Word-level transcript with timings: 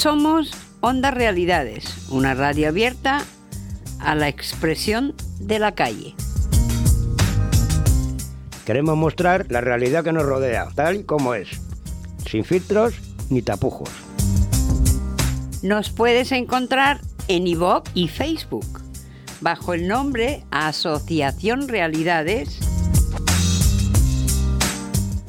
Somos 0.00 0.50
Onda 0.80 1.10
Realidades, 1.10 2.08
una 2.08 2.32
radio 2.32 2.68
abierta 2.68 3.22
a 3.98 4.14
la 4.14 4.28
expresión 4.28 5.14
de 5.40 5.58
la 5.58 5.74
calle. 5.74 6.14
Queremos 8.64 8.96
mostrar 8.96 9.44
la 9.50 9.60
realidad 9.60 10.02
que 10.02 10.12
nos 10.12 10.22
rodea, 10.22 10.68
tal 10.74 10.96
y 10.96 11.04
como 11.04 11.34
es, 11.34 11.50
sin 12.26 12.46
filtros 12.46 12.94
ni 13.28 13.42
tapujos. 13.42 13.90
Nos 15.62 15.90
puedes 15.90 16.32
encontrar 16.32 17.02
en 17.28 17.46
iVoox 17.46 17.90
y 17.92 18.08
Facebook 18.08 18.80
bajo 19.42 19.74
el 19.74 19.86
nombre 19.86 20.44
Asociación 20.50 21.68
Realidades. 21.68 22.69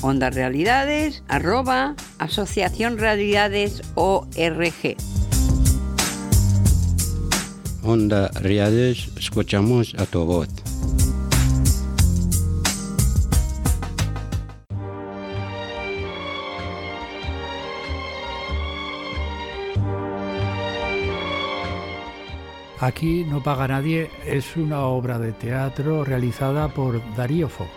Onda 0.03 0.31
Realidades, 0.31 1.23
arroba 1.27 1.95
Asociación 2.17 2.97
Realidades 2.97 3.83
ORG. 3.93 4.97
Onda 7.83 8.29
Realidades, 8.29 9.11
escuchamos 9.15 9.93
a 9.99 10.07
tu 10.07 10.25
voz. 10.25 10.49
Aquí 22.79 23.23
no 23.25 23.43
paga 23.43 23.67
nadie 23.67 24.09
es 24.25 24.57
una 24.57 24.79
obra 24.81 25.19
de 25.19 25.33
teatro 25.33 26.03
realizada 26.03 26.69
por 26.69 26.99
Darío 27.15 27.47
Fo. 27.47 27.67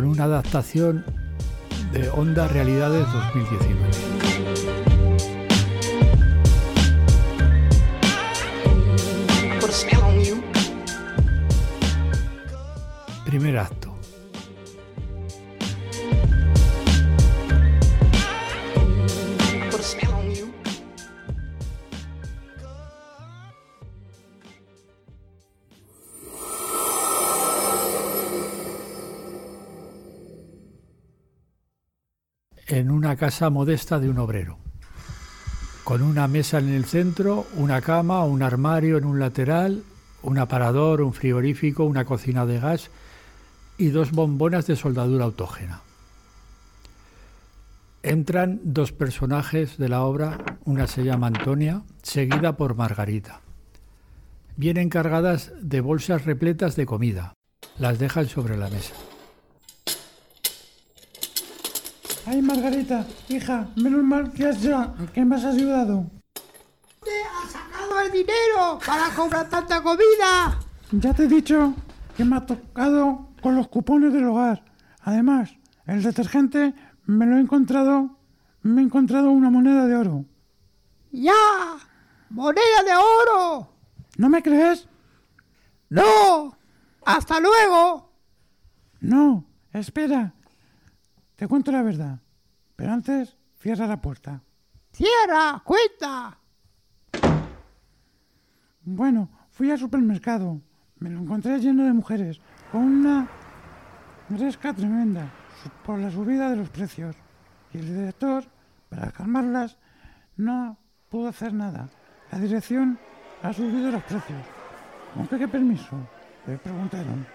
Con 0.00 0.08
una 0.08 0.24
adaptación 0.24 1.04
de 1.92 2.08
Onda 2.08 2.48
Realidades 2.48 3.04
2019. 3.12 4.59
Casa 33.20 33.50
modesta 33.50 34.00
de 34.00 34.08
un 34.08 34.16
obrero, 34.16 34.56
con 35.84 36.00
una 36.00 36.26
mesa 36.26 36.58
en 36.58 36.70
el 36.70 36.86
centro, 36.86 37.46
una 37.54 37.82
cama, 37.82 38.24
un 38.24 38.42
armario 38.42 38.96
en 38.96 39.04
un 39.04 39.20
lateral, 39.20 39.82
un 40.22 40.38
aparador, 40.38 41.02
un 41.02 41.12
frigorífico, 41.12 41.84
una 41.84 42.06
cocina 42.06 42.46
de 42.46 42.58
gas 42.58 42.88
y 43.76 43.88
dos 43.88 44.12
bombonas 44.12 44.66
de 44.66 44.74
soldadura 44.74 45.26
autógena. 45.26 45.82
Entran 48.02 48.58
dos 48.64 48.92
personajes 48.92 49.76
de 49.76 49.90
la 49.90 50.00
obra, 50.00 50.38
una 50.64 50.86
se 50.86 51.04
llama 51.04 51.26
Antonia, 51.26 51.82
seguida 52.02 52.56
por 52.56 52.74
Margarita. 52.74 53.42
Vienen 54.56 54.88
cargadas 54.88 55.52
de 55.60 55.82
bolsas 55.82 56.24
repletas 56.24 56.74
de 56.74 56.86
comida. 56.86 57.34
Las 57.78 57.98
dejan 57.98 58.28
sobre 58.28 58.56
la 58.56 58.70
mesa. 58.70 58.94
Ay, 62.26 62.42
Margarita, 62.42 63.06
hija, 63.28 63.68
menos 63.76 64.02
mal 64.04 64.32
que, 64.32 64.46
has 64.46 64.60
ya, 64.60 64.94
que 65.12 65.24
me 65.24 65.36
has 65.36 65.44
ayudado. 65.44 66.04
¿Dónde 67.00 67.22
has 67.42 67.50
sacado 67.50 68.00
el 68.00 68.12
dinero 68.12 68.78
para 68.84 69.08
comprar 69.14 69.48
tanta 69.48 69.82
comida? 69.82 70.58
Ya 70.92 71.14
te 71.14 71.24
he 71.24 71.28
dicho 71.28 71.74
que 72.16 72.24
me 72.24 72.36
ha 72.36 72.46
tocado 72.46 73.28
con 73.42 73.56
los 73.56 73.68
cupones 73.68 74.12
del 74.12 74.26
hogar. 74.26 74.62
Además, 75.02 75.50
el 75.86 76.02
detergente 76.02 76.74
me 77.06 77.26
lo 77.26 77.36
he 77.36 77.40
encontrado, 77.40 78.18
me 78.62 78.82
he 78.82 78.84
encontrado 78.84 79.30
una 79.30 79.50
moneda 79.50 79.86
de 79.86 79.96
oro. 79.96 80.24
¡Ya! 81.10 81.32
¡Moneda 82.28 82.82
de 82.84 82.94
oro! 82.94 83.72
¿No 84.18 84.28
me 84.28 84.42
crees? 84.42 84.86
¡No! 85.88 86.56
¡Hasta 87.04 87.40
luego! 87.40 88.12
No, 89.00 89.46
espera. 89.72 90.34
Te 91.40 91.48
cuento 91.48 91.72
la 91.72 91.80
verdad. 91.82 92.18
Pero 92.76 92.92
antes, 92.92 93.34
cierra 93.60 93.86
la 93.86 93.98
puerta. 93.98 94.42
¡Cierra! 94.92 95.62
¡Cuenta! 95.64 96.38
Bueno, 98.82 99.30
fui 99.48 99.70
al 99.70 99.78
supermercado. 99.78 100.60
Me 100.98 101.08
lo 101.08 101.20
encontré 101.20 101.58
lleno 101.58 101.84
de 101.84 101.94
mujeres, 101.94 102.42
con 102.70 102.82
una 102.82 103.26
resca 104.28 104.74
tremenda 104.74 105.32
por 105.82 105.98
la 105.98 106.10
subida 106.10 106.50
de 106.50 106.56
los 106.56 106.68
precios. 106.68 107.16
Y 107.72 107.78
el 107.78 107.86
director, 107.86 108.44
para 108.90 109.10
calmarlas, 109.10 109.78
no 110.36 110.76
pudo 111.08 111.28
hacer 111.28 111.54
nada. 111.54 111.88
La 112.30 112.38
dirección 112.38 112.98
ha 113.42 113.50
subido 113.54 113.90
los 113.90 114.02
precios. 114.02 114.42
¿Con 115.14 115.26
qué, 115.26 115.38
qué 115.38 115.48
permiso? 115.48 115.96
Le 116.46 116.58
preguntaron. 116.58 117.26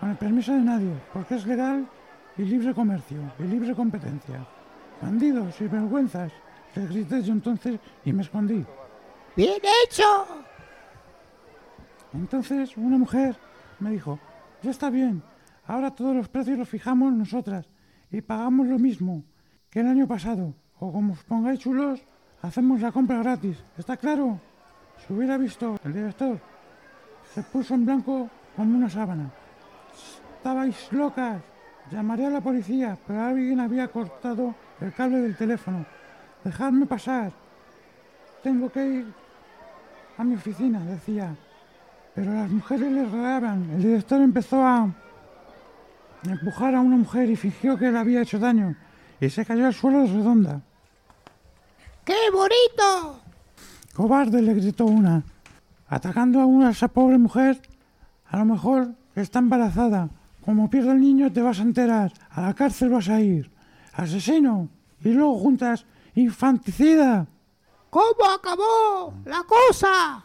Con 0.00 0.08
el 0.08 0.16
permiso 0.16 0.54
de 0.54 0.62
nadie, 0.62 0.98
porque 1.12 1.34
es 1.34 1.44
legal 1.44 1.86
y 2.36 2.42
libre 2.42 2.74
comercio 2.74 3.18
y 3.38 3.42
libre 3.44 3.74
competencia. 3.74 4.46
Bandidos 5.00 5.60
y 5.60 5.66
vergüenzas, 5.66 6.32
les 6.74 6.88
grité 6.88 7.22
yo 7.22 7.32
entonces 7.32 7.78
y 8.04 8.12
me 8.12 8.22
escondí. 8.22 8.64
¡Bien 9.36 9.60
hecho! 9.84 10.26
Entonces 12.12 12.76
una 12.76 12.98
mujer 12.98 13.36
me 13.80 13.90
dijo, 13.90 14.18
ya 14.62 14.70
está 14.70 14.90
bien, 14.90 15.22
ahora 15.66 15.90
todos 15.90 16.14
los 16.14 16.28
precios 16.28 16.58
los 16.58 16.68
fijamos 16.68 17.12
nosotras 17.12 17.68
y 18.10 18.20
pagamos 18.20 18.66
lo 18.68 18.78
mismo 18.78 19.24
que 19.70 19.80
el 19.80 19.88
año 19.88 20.06
pasado. 20.06 20.54
O 20.78 20.92
como 20.92 21.12
os 21.14 21.24
pongáis 21.24 21.60
chulos, 21.60 22.02
hacemos 22.42 22.80
la 22.80 22.92
compra 22.92 23.18
gratis. 23.18 23.62
¿Está 23.78 23.96
claro? 23.96 24.40
Si 24.98 25.12
hubiera 25.12 25.36
visto 25.36 25.78
el 25.84 25.92
director, 25.92 26.38
se 27.32 27.42
puso 27.42 27.74
en 27.74 27.86
blanco 27.86 28.28
como 28.56 28.76
una 28.76 28.88
sábana. 28.88 29.30
Estabais 30.36 30.92
locas. 30.92 31.42
Llamaré 31.90 32.26
a 32.26 32.30
la 32.30 32.40
policía, 32.40 32.96
pero 33.06 33.22
alguien 33.22 33.60
había 33.60 33.88
cortado 33.88 34.54
el 34.80 34.92
cable 34.92 35.18
del 35.18 35.36
teléfono. 35.36 35.84
Dejadme 36.42 36.86
pasar. 36.86 37.32
Tengo 38.42 38.70
que 38.70 38.86
ir 38.86 39.14
a 40.16 40.24
mi 40.24 40.34
oficina, 40.34 40.80
decía. 40.80 41.34
Pero 42.14 42.32
las 42.32 42.50
mujeres 42.50 42.90
le 42.90 43.04
rodeaban. 43.04 43.70
El 43.70 43.82
director 43.82 44.20
empezó 44.20 44.64
a 44.64 44.88
empujar 46.24 46.74
a 46.74 46.80
una 46.80 46.96
mujer 46.96 47.28
y 47.30 47.36
fingió 47.36 47.76
que 47.76 47.90
le 47.90 47.98
había 47.98 48.22
hecho 48.22 48.38
daño. 48.38 48.76
Y 49.20 49.28
se 49.28 49.44
cayó 49.44 49.66
al 49.66 49.74
suelo 49.74 50.00
de 50.00 50.06
redonda. 50.06 50.60
¡Qué 52.04 52.30
bonito! 52.32 53.20
Cobarde, 53.94 54.42
le 54.42 54.54
gritó 54.54 54.86
una. 54.86 55.22
Atacando 55.88 56.40
a 56.40 56.46
una 56.46 56.70
esa 56.70 56.88
pobre 56.88 57.18
mujer, 57.18 57.60
a 58.28 58.38
lo 58.38 58.44
mejor 58.44 58.88
está 59.14 59.38
embarazada. 59.38 60.08
Como 60.44 60.68
pierda 60.68 60.92
el 60.92 61.00
niño 61.00 61.32
te 61.32 61.40
vas 61.40 61.58
a 61.58 61.62
enterar. 61.62 62.12
A 62.30 62.42
la 62.42 62.52
cárcel 62.52 62.90
vas 62.90 63.08
a 63.08 63.20
ir. 63.20 63.50
Asesino. 63.94 64.68
Y 65.02 65.08
luego 65.10 65.38
juntas 65.38 65.86
infanticida. 66.14 67.26
¿Cómo 67.88 68.24
acabó 68.36 69.14
la 69.24 69.42
cosa? 69.44 70.22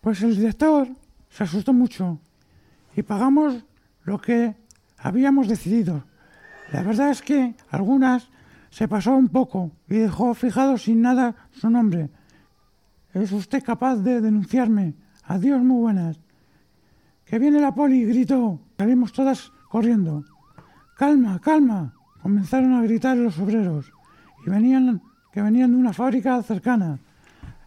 Pues 0.00 0.20
el 0.22 0.36
director 0.36 0.88
se 1.30 1.44
asustó 1.44 1.72
mucho 1.72 2.18
y 2.94 3.02
pagamos 3.02 3.64
lo 4.04 4.20
que 4.20 4.56
habíamos 4.98 5.48
decidido. 5.48 6.04
La 6.72 6.82
verdad 6.82 7.10
es 7.10 7.22
que 7.22 7.54
algunas 7.70 8.28
se 8.70 8.88
pasó 8.88 9.12
un 9.12 9.28
poco 9.28 9.70
y 9.88 9.96
dejó 9.96 10.34
fijado 10.34 10.76
sin 10.76 11.00
nada 11.00 11.34
su 11.52 11.70
nombre. 11.70 12.10
¿Es 13.14 13.32
usted 13.32 13.62
capaz 13.62 13.96
de 13.96 14.20
denunciarme? 14.20 14.94
Adiós, 15.24 15.62
muy 15.62 15.80
buenas. 15.80 16.20
Que 17.24 17.38
viene 17.38 17.60
la 17.60 17.74
poli, 17.74 18.04
gritó. 18.04 18.60
Salimos 18.80 19.12
todas 19.12 19.52
corriendo. 19.68 20.24
Calma, 20.96 21.38
calma. 21.38 21.92
Comenzaron 22.22 22.72
a 22.72 22.80
gritar 22.80 23.14
los 23.14 23.38
obreros 23.38 23.92
y 24.46 24.48
venían 24.48 25.02
que 25.30 25.42
venían 25.42 25.72
de 25.72 25.76
una 25.76 25.92
fábrica 25.92 26.42
cercana. 26.42 26.98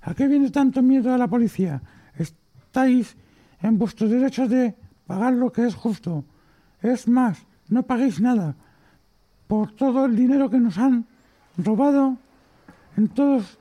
¿A 0.02 0.16
qué 0.16 0.28
viene 0.28 0.50
tanto 0.50 0.82
miedo 0.82 1.14
a 1.14 1.20
la 1.20 1.28
policía? 1.28 1.84
Estáis 2.18 3.16
en 3.62 3.78
vuestro 3.78 4.10
derecho 4.10 4.48
de 4.48 4.74
pagar 5.06 5.34
lo 5.34 5.52
que 5.52 5.68
es 5.68 5.76
justo. 5.76 6.26
Es 6.82 7.08
más, 7.08 7.46
no 7.70 7.84
paguéis 7.84 8.20
nada 8.20 8.56
por 9.46 9.72
todo 9.72 10.08
el 10.08 10.16
dinero 10.16 10.50
que 10.50 10.58
nos 10.58 10.80
han 10.80 11.06
robado 11.60 12.18
en 12.98 13.08
todos 13.10 13.60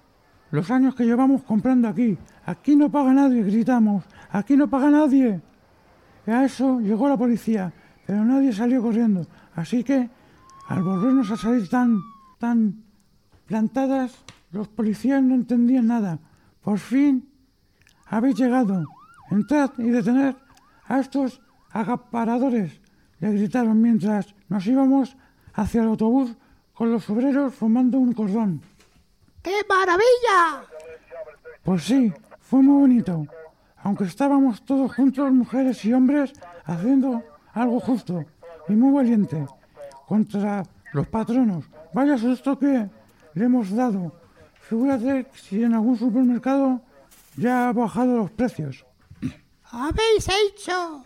los 0.53 0.71
años 0.71 0.95
que 0.95 1.05
llevamos 1.05 1.43
comprando 1.43 1.87
aquí. 1.87 2.17
Aquí 2.47 2.77
no 2.77 2.91
paga 2.91 3.13
nadie, 3.13 3.43
gritamos. 3.43 4.05
Aquí 4.31 4.57
no 4.57 4.71
paga 4.71 4.89
nadie. 4.89 5.43
Y 6.27 6.31
a 6.31 6.45
eso 6.45 6.81
llegó 6.81 7.09
la 7.09 7.17
policía, 7.17 7.73
pero 8.07 8.25
nadie 8.25 8.53
salió 8.53 8.83
corriendo. 8.83 9.27
Así 9.55 9.83
que, 9.83 10.09
al 10.69 10.83
volvernos 10.83 11.31
a 11.31 11.37
salir 11.37 11.69
tan, 11.69 12.01
tan 12.39 12.85
plantadas, 13.47 14.25
los 14.53 14.69
policías 14.69 15.23
no 15.23 15.35
entendían 15.35 15.87
nada. 15.87 16.19
Por 16.63 16.79
fin 16.79 17.29
habéis 18.07 18.37
llegado. 18.37 18.85
Entrad 19.31 19.71
y 19.79 19.91
detened 19.91 20.37
a 20.87 21.01
estos 21.01 21.41
agaparadores, 21.71 22.81
le 23.21 23.33
gritaron 23.33 23.81
mientras 23.81 24.35
nos 24.49 24.67
íbamos 24.67 25.17
hacia 25.55 25.83
el 25.83 25.89
autobús 25.89 26.37
con 26.75 26.93
los 26.93 27.09
obreros 27.09 27.55
formando 27.55 27.99
un 27.99 28.13
cordón. 28.13 28.61
¡Qué 29.43 29.63
maravilla! 29.69 30.69
Pues 31.65 31.85
sí, 31.85 32.13
fue 32.41 32.63
muy 32.63 32.81
bonito. 32.81 33.27
Aunque 33.83 34.05
estábamos 34.05 34.65
todos 34.65 34.95
juntos, 34.95 35.33
mujeres 35.33 35.85
y 35.85 35.93
hombres, 35.93 36.33
haciendo 36.65 37.23
algo 37.53 37.81
justo 37.81 38.25
y 38.69 38.73
muy 38.73 38.93
valiente 38.95 39.47
contra 40.07 40.63
los 40.93 41.09
patronos. 41.09 41.65
Vaya 41.93 42.17
susto 42.17 42.59
que 42.59 42.89
le 43.35 43.45
hemos 43.45 43.75
dado. 43.75 44.13
Figúrate 44.61 45.27
si 45.35 45.63
en 45.63 45.75
algún 45.75 45.99
supermercado 45.99 46.81
ya 47.37 47.69
ha 47.69 47.73
bajado 47.73 48.17
los 48.17 48.31
precios. 48.31 48.85
Habéis 49.71 50.29
hecho 50.29 51.05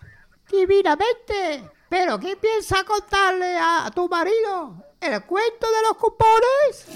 divinamente. 0.50 1.70
¿Pero 1.88 2.18
qué 2.18 2.36
piensa 2.36 2.82
contarle 2.84 3.56
a 3.58 3.90
tu 3.94 4.08
marido? 4.08 4.74
¿El 5.00 5.22
cuento 5.22 5.66
de 5.66 5.82
los 5.88 5.96
cupones? 5.96 6.86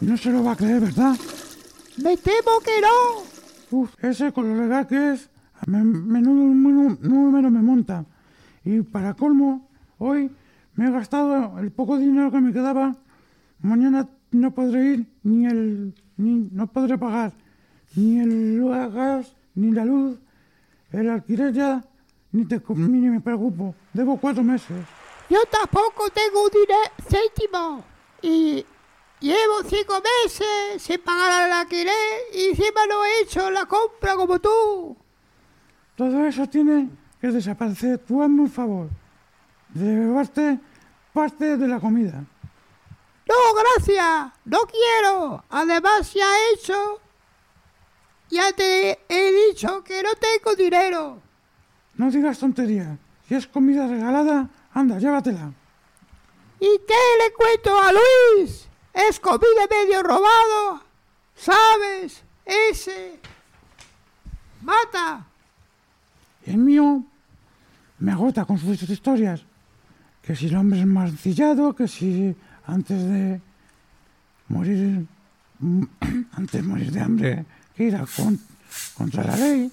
No 0.00 0.16
se 0.16 0.30
lo 0.30 0.44
va 0.44 0.52
a 0.52 0.56
creer, 0.56 0.80
¿verdad? 0.80 1.16
Me 1.96 2.16
temo 2.16 2.60
que 2.60 2.80
no. 2.80 3.31
Uf, 3.72 3.92
ese 4.04 4.32
con 4.32 4.48
lo 4.48 4.62
legal 4.62 4.86
que 4.86 5.12
es, 5.12 5.30
a 5.54 5.68
me- 5.70 5.82
menudo 5.82 6.44
número, 6.54 6.96
número 7.00 7.50
me 7.50 7.62
monta. 7.62 8.04
Y 8.64 8.82
para 8.82 9.14
colmo, 9.14 9.68
hoy 9.98 10.30
me 10.74 10.86
he 10.86 10.90
gastado 10.90 11.58
el 11.58 11.70
poco 11.72 11.96
dinero 11.98 12.30
que 12.30 12.40
me 12.40 12.52
quedaba. 12.52 12.94
Mañana 13.60 14.08
no 14.30 14.50
podré 14.54 14.84
ir 14.92 15.06
ni 15.22 15.46
el, 15.46 15.94
ni 16.16 16.48
no 16.52 16.66
podré 16.66 16.98
pagar 16.98 17.32
ni 17.94 18.18
el 18.20 18.64
gas, 18.92 19.34
ni 19.54 19.70
la 19.70 19.84
luz, 19.84 20.18
el 20.92 21.10
alquiler 21.10 21.52
ya, 21.52 21.84
ni, 22.32 22.44
te, 22.46 22.60
ni 22.76 23.08
me 23.08 23.20
preocupo. 23.20 23.74
Debo 23.92 24.16
cuatro 24.18 24.42
meses. 24.42 24.76
Yo 25.28 25.38
tampoco 25.50 26.04
tengo 26.10 26.48
dinero 26.48 26.90
céntimo. 27.08 27.84
Y 28.22 28.64
llevo 29.22 29.62
cinco 29.66 29.94
meses 30.00 30.82
sin 30.82 31.00
pagar 31.00 31.46
el 31.46 31.52
alquiler 31.52 32.20
y 32.34 32.50
encima 32.50 32.86
no 32.88 33.04
he 33.04 33.22
hecho 33.22 33.50
la 33.50 33.64
compra 33.66 34.16
como 34.16 34.38
tú. 34.38 34.96
Todo 35.96 36.26
eso 36.26 36.46
tiene 36.46 36.90
que 37.20 37.28
desaparecer. 37.28 37.98
Tú 37.98 38.22
hazme 38.22 38.42
un 38.42 38.50
favor 38.50 38.88
llevarte 39.74 40.58
parte 41.12 41.56
de 41.56 41.68
la 41.68 41.80
comida. 41.80 42.24
No, 43.28 43.54
gracias. 43.54 44.32
No 44.44 44.58
quiero. 44.60 45.44
Además 45.50 46.12
ya 46.12 46.26
he 46.26 46.54
hecho. 46.54 47.00
Ya 48.30 48.52
te 48.52 48.98
he 49.08 49.48
dicho 49.48 49.84
que 49.84 50.02
no 50.02 50.10
tengo 50.14 50.56
dinero. 50.56 51.20
No 51.94 52.10
digas 52.10 52.38
tonterías. 52.38 52.98
Si 53.28 53.34
es 53.34 53.46
comida 53.46 53.86
regalada, 53.86 54.48
anda, 54.72 54.98
llévatela. 54.98 55.52
¿Y 56.58 56.78
qué 56.86 56.94
le 57.24 57.32
cuento 57.34 57.78
a 57.78 57.92
Luis? 57.92 58.68
Es 58.92 59.18
comida 59.20 59.66
medio 59.70 60.02
robado. 60.02 60.82
¿Sabes? 61.36 62.22
Ese. 62.44 63.18
Mata. 64.62 65.26
El 66.46 66.58
mío 66.58 67.02
me 67.98 68.12
agota 68.12 68.44
con 68.44 68.58
sus 68.58 68.82
historias. 68.82 69.42
Que 70.22 70.36
si 70.36 70.46
el 70.46 70.56
hombre 70.56 70.80
es 70.80 70.86
mancillado, 70.86 71.74
que 71.74 71.88
si 71.88 72.34
antes 72.66 73.02
de 73.02 73.40
morir, 74.48 75.06
antes 76.32 76.52
de 76.52 76.62
morir 76.62 76.92
de 76.92 77.00
hambre, 77.00 77.44
que 77.74 77.84
ir 77.84 77.96
a 77.96 78.06
con- 78.06 78.40
contra 78.94 79.24
la 79.24 79.36
ley. 79.36 79.70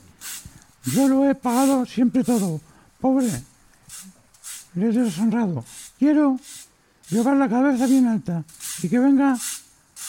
Yo 0.85 1.07
lo 1.07 1.29
he 1.29 1.35
pagado 1.35 1.85
siempre 1.85 2.23
todo. 2.23 2.59
Pobre, 2.99 3.29
le 4.75 4.85
he 4.87 4.91
deshonrado. 4.91 5.63
Quiero 5.99 6.39
llevar 7.09 7.37
la 7.37 7.49
cabeza 7.49 7.87
bien 7.87 8.07
alta 8.07 8.43
y 8.81 8.89
que 8.89 8.99
venga 8.99 9.37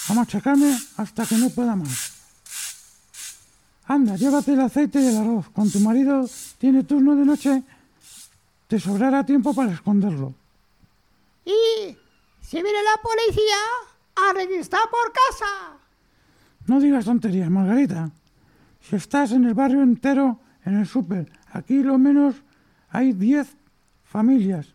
a 0.09 0.15
machacarme 0.15 0.77
hasta 0.97 1.27
que 1.27 1.37
no 1.37 1.51
pueda 1.51 1.77
más. 1.77 2.13
Anda, 3.87 4.17
llévate 4.17 4.53
el 4.53 4.61
aceite 4.61 5.01
y 5.01 5.07
el 5.07 5.17
arroz. 5.17 5.49
Con 5.51 5.71
tu 5.71 5.81
marido 5.81 6.29
tiene 6.59 6.85
turno 6.85 7.17
de 7.17 7.25
noche, 7.25 7.63
te 8.69 8.79
sobrará 8.79 9.27
tiempo 9.27 9.53
para 9.53 9.73
esconderlo. 9.73 10.35
Y 11.45 11.97
si 12.41 12.63
viene 12.63 12.79
la 12.83 13.03
policía, 13.03 13.57
a 14.17 14.33
registrar 14.33 14.83
por 14.91 15.13
casa. 15.13 15.79
No 16.67 16.81
digas 16.81 17.05
tonterías, 17.05 17.51
Margarita. 17.51 18.11
Si 18.81 18.97
estás 18.97 19.33
en 19.33 19.45
el 19.45 19.55
barrio 19.55 19.83
entero, 19.83 20.41
en 20.65 20.79
el 20.79 20.87
súper, 20.87 21.31
aquí 21.53 21.83
lo 21.83 21.99
menos 21.99 22.37
hay 22.91 23.13
10 23.13 23.49
familias. 24.05 24.75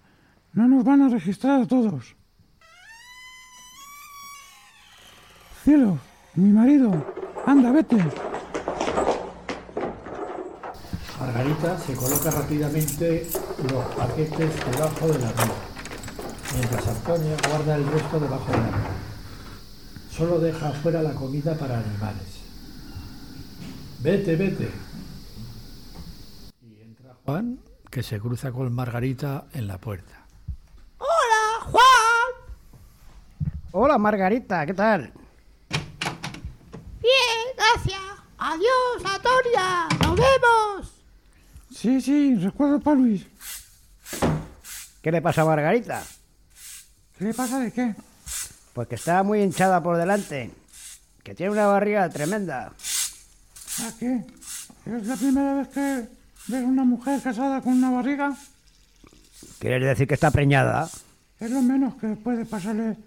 No 0.55 0.69
nos 0.69 0.85
van 0.85 1.01
a 1.01 1.09
registrar 1.09 1.61
a 1.61 1.67
todos. 1.67 2.15
Cielo, 5.65 5.99
mi 6.35 6.49
marido, 6.49 6.93
anda, 7.45 7.73
vete. 7.73 7.97
Margarita 11.19 11.77
se 11.77 11.93
coloca 11.95 12.31
rápidamente 12.31 13.27
los 13.69 13.83
paquetes 13.95 14.65
debajo 14.71 15.07
de 15.07 15.19
la 15.19 15.27
mesa, 15.27 15.53
mientras 16.53 16.87
Antonio 16.87 17.35
guarda 17.49 17.75
el 17.75 17.87
resto 17.87 18.19
debajo 18.21 18.51
de 18.51 18.57
la 18.57 18.63
mesa. 18.63 18.95
Solo 20.09 20.39
deja 20.39 20.69
afuera 20.69 21.01
la 21.01 21.13
comida 21.15 21.57
para 21.57 21.79
animales. 21.79 22.39
Vete, 24.01 24.37
vete. 24.37 24.69
Y 26.61 26.81
entra 26.81 27.13
Juan, 27.25 27.59
que 27.91 28.03
se 28.03 28.21
cruza 28.21 28.53
con 28.53 28.71
Margarita 28.73 29.47
en 29.51 29.67
la 29.67 29.79
puerta. 29.79 30.24
¡Hola, 31.65 31.71
Juan! 31.71 31.81
Hola 33.71 33.97
Margarita, 33.97 34.65
¿qué 34.65 34.73
tal? 34.73 35.11
Bien, 37.01 37.47
gracias. 37.57 38.01
Adiós, 38.37 39.03
Antonia. 39.03 39.87
Nos 40.01 40.15
vemos. 40.15 40.93
Sí, 41.73 42.01
sí, 42.01 42.35
recuerdo 42.35 42.79
para 42.79 42.97
Luis. 42.97 43.25
¿Qué 45.01 45.11
le 45.11 45.21
pasa 45.21 45.41
a 45.41 45.45
Margarita? 45.45 46.03
¿Qué 47.17 47.25
le 47.25 47.33
pasa 47.33 47.59
de 47.59 47.71
qué? 47.71 47.95
Pues 48.73 48.87
que 48.87 48.95
está 48.95 49.23
muy 49.23 49.41
hinchada 49.41 49.81
por 49.81 49.97
delante, 49.97 50.51
que 51.23 51.35
tiene 51.35 51.51
una 51.51 51.67
barriga 51.67 52.09
tremenda. 52.09 52.73
¿A 53.81 53.97
qué? 53.99 54.25
¿Es 54.85 55.07
la 55.07 55.15
primera 55.15 55.53
vez 55.55 55.67
que 55.69 56.07
ves 56.47 56.63
una 56.63 56.83
mujer 56.83 57.21
casada 57.21 57.61
con 57.61 57.73
una 57.73 57.91
barriga? 57.91 58.35
¿Quieres 59.59 59.87
decir 59.87 60.07
que 60.07 60.13
está 60.13 60.31
preñada? 60.31 60.89
Es 61.45 61.51
lo 61.51 61.61
menos 61.61 61.93
que 61.97 62.07
puede 62.15 62.43
pasarle 62.43 62.97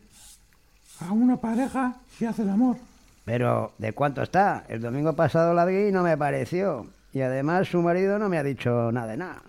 a 1.00 1.10
una 1.10 1.36
pareja 1.38 1.96
si 2.16 2.24
hace 2.24 2.42
el 2.42 2.50
amor. 2.50 2.76
Pero, 3.24 3.72
¿de 3.78 3.92
cuánto 3.92 4.22
está? 4.22 4.64
El 4.68 4.80
domingo 4.80 5.12
pasado 5.14 5.54
la 5.54 5.64
vi 5.64 5.88
y 5.88 5.90
no 5.90 6.04
me 6.04 6.16
pareció. 6.16 6.86
Y 7.12 7.20
además 7.20 7.66
su 7.66 7.82
marido 7.82 8.16
no 8.16 8.28
me 8.28 8.38
ha 8.38 8.44
dicho 8.44 8.92
nada 8.92 9.08
de 9.08 9.16
nada. 9.16 9.42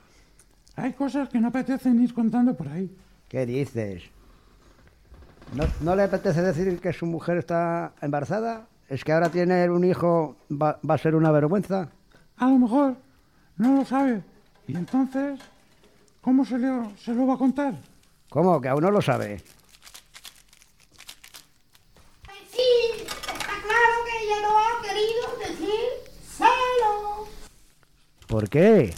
Hay 0.76 0.94
cosas 0.94 1.30
que 1.30 1.40
no 1.40 1.50
apetecen 1.50 2.02
ir 2.02 2.16
contando 2.16 2.56
por 2.56 2.68
ahí. 2.68 2.90
¿Qué 3.28 3.46
dices? 3.46 4.06
¿No, 5.54 5.66
no 5.82 5.96
le 5.96 6.02
apetece 6.02 6.42
decir 6.42 6.80
que 6.80 6.92
su 6.92 7.06
mujer 7.06 7.38
está 7.38 7.92
embarazada? 8.02 8.66
¿Es 8.88 9.04
que 9.04 9.14
ahora 9.14 9.30
tener 9.30 9.70
un 9.70 9.84
hijo 9.84 10.36
va, 10.52 10.80
va 10.90 10.96
a 10.96 10.98
ser 10.98 11.14
una 11.14 11.30
vergüenza? 11.30 11.90
A 12.38 12.50
lo 12.50 12.58
mejor 12.58 12.96
no 13.56 13.76
lo 13.76 13.86
sabe. 13.86 14.24
Y 14.68 14.76
entonces, 14.76 15.40
¿cómo 16.22 16.44
se, 16.44 16.58
le, 16.58 16.72
se 16.98 17.14
lo 17.14 17.28
va 17.28 17.36
a 17.36 17.38
contar? 17.38 17.76
¿Cómo? 18.30 18.62
Que 18.62 18.70
aún 18.70 18.84
no 18.84 18.92
lo 18.92 19.02
sabe. 19.02 19.42
Pues 22.26 22.38
sí, 22.52 23.02
está 23.02 23.34
claro 23.44 23.96
que 24.06 24.26
ella 24.26 24.42
no 24.42 24.60
ha 24.60 24.82
querido 24.82 25.38
decir 25.48 25.80
celo. 26.38 27.28
¿Por 28.28 28.50
qué? 28.50 28.94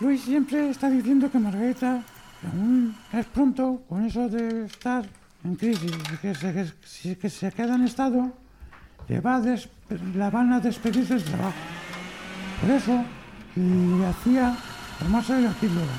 Luis 0.00 0.22
siempre 0.22 0.70
está 0.70 0.88
diciendo 0.90 1.30
que 1.30 1.38
Margarita 1.38 2.02
que 2.40 2.46
aún 2.46 2.96
es 3.12 3.26
pronto 3.26 3.82
con 3.88 4.04
eso 4.06 4.28
de 4.28 4.64
estar 4.66 5.06
en 5.44 5.56
crisis 5.56 5.92
y 5.92 6.16
que 6.18 6.34
se, 6.34 6.52
que, 6.52 6.72
si- 6.86 7.16
que 7.16 7.28
se 7.30 7.52
queda 7.52 7.74
en 7.74 7.84
estado, 7.84 8.32
le 9.08 9.20
va 9.20 9.36
a 9.36 9.40
des- 9.40 9.68
la 10.14 10.30
van 10.30 10.52
a 10.52 10.60
despedir 10.60 11.06
del 11.06 11.22
trabajo. 11.24 11.52
Por 12.60 12.70
eso 12.70 13.04
le 13.56 14.06
hacía 14.06 14.56
tomarse 14.98 15.38
la 15.40 15.50
píldora. 15.52 15.92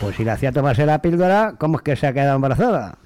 Pues 0.00 0.14
si 0.16 0.24
le 0.24 0.30
hacía 0.30 0.52
tomarse 0.52 0.86
la 0.86 1.02
píldora, 1.02 1.56
¿cómo 1.58 1.78
es 1.78 1.82
que 1.82 1.96
se 1.96 2.06
ha 2.06 2.12
quedado 2.12 2.36
embarazada? 2.36 2.98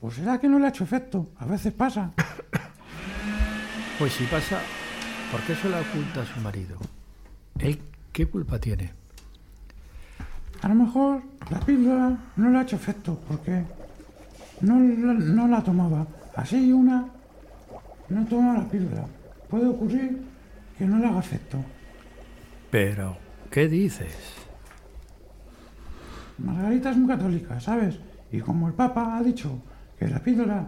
Pues 0.00 0.14
será 0.14 0.38
que 0.38 0.48
no 0.48 0.58
le 0.58 0.66
ha 0.66 0.68
hecho 0.68 0.84
efecto. 0.84 1.28
A 1.38 1.46
veces 1.46 1.72
pasa. 1.72 2.12
Pues 3.98 4.14
si 4.14 4.24
pasa, 4.24 4.58
¿por 5.30 5.40
qué 5.42 5.54
se 5.54 5.68
la 5.68 5.80
oculta 5.80 6.22
a 6.22 6.26
su 6.26 6.40
marido? 6.40 6.76
¿Él 7.60 7.78
qué 8.10 8.26
culpa 8.26 8.58
tiene? 8.58 8.90
A 10.62 10.68
lo 10.68 10.74
mejor 10.74 11.22
la 11.50 11.60
píldora 11.60 12.16
no 12.34 12.50
le 12.50 12.58
ha 12.58 12.62
hecho 12.62 12.74
efecto 12.76 13.20
porque 13.28 13.62
no 14.62 14.80
la, 14.80 15.12
no 15.12 15.46
la 15.46 15.62
tomaba. 15.62 16.06
Así 16.34 16.72
una 16.72 17.06
no 18.08 18.26
toma 18.26 18.54
la 18.54 18.68
píldora. 18.68 19.04
Puede 19.48 19.66
ocurrir 19.68 20.20
que 20.76 20.84
no 20.84 20.98
le 20.98 21.06
haga 21.06 21.20
efecto. 21.20 21.58
Pero, 22.70 23.18
¿qué 23.50 23.68
dices? 23.68 24.41
Margarita 26.38 26.90
es 26.90 26.96
muy 26.96 27.08
católica, 27.08 27.60
¿sabes? 27.60 27.96
Y 28.30 28.40
como 28.40 28.68
el 28.68 28.74
Papa 28.74 29.16
ha 29.16 29.22
dicho 29.22 29.60
que 29.98 30.08
la 30.08 30.18
píldora 30.18 30.66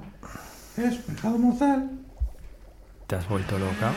es 0.77 0.97
pecado 0.97 1.39
mortal, 1.39 1.91
¿Te 3.07 3.17
has 3.17 3.29
vuelto 3.29 3.59
loca? 3.59 3.93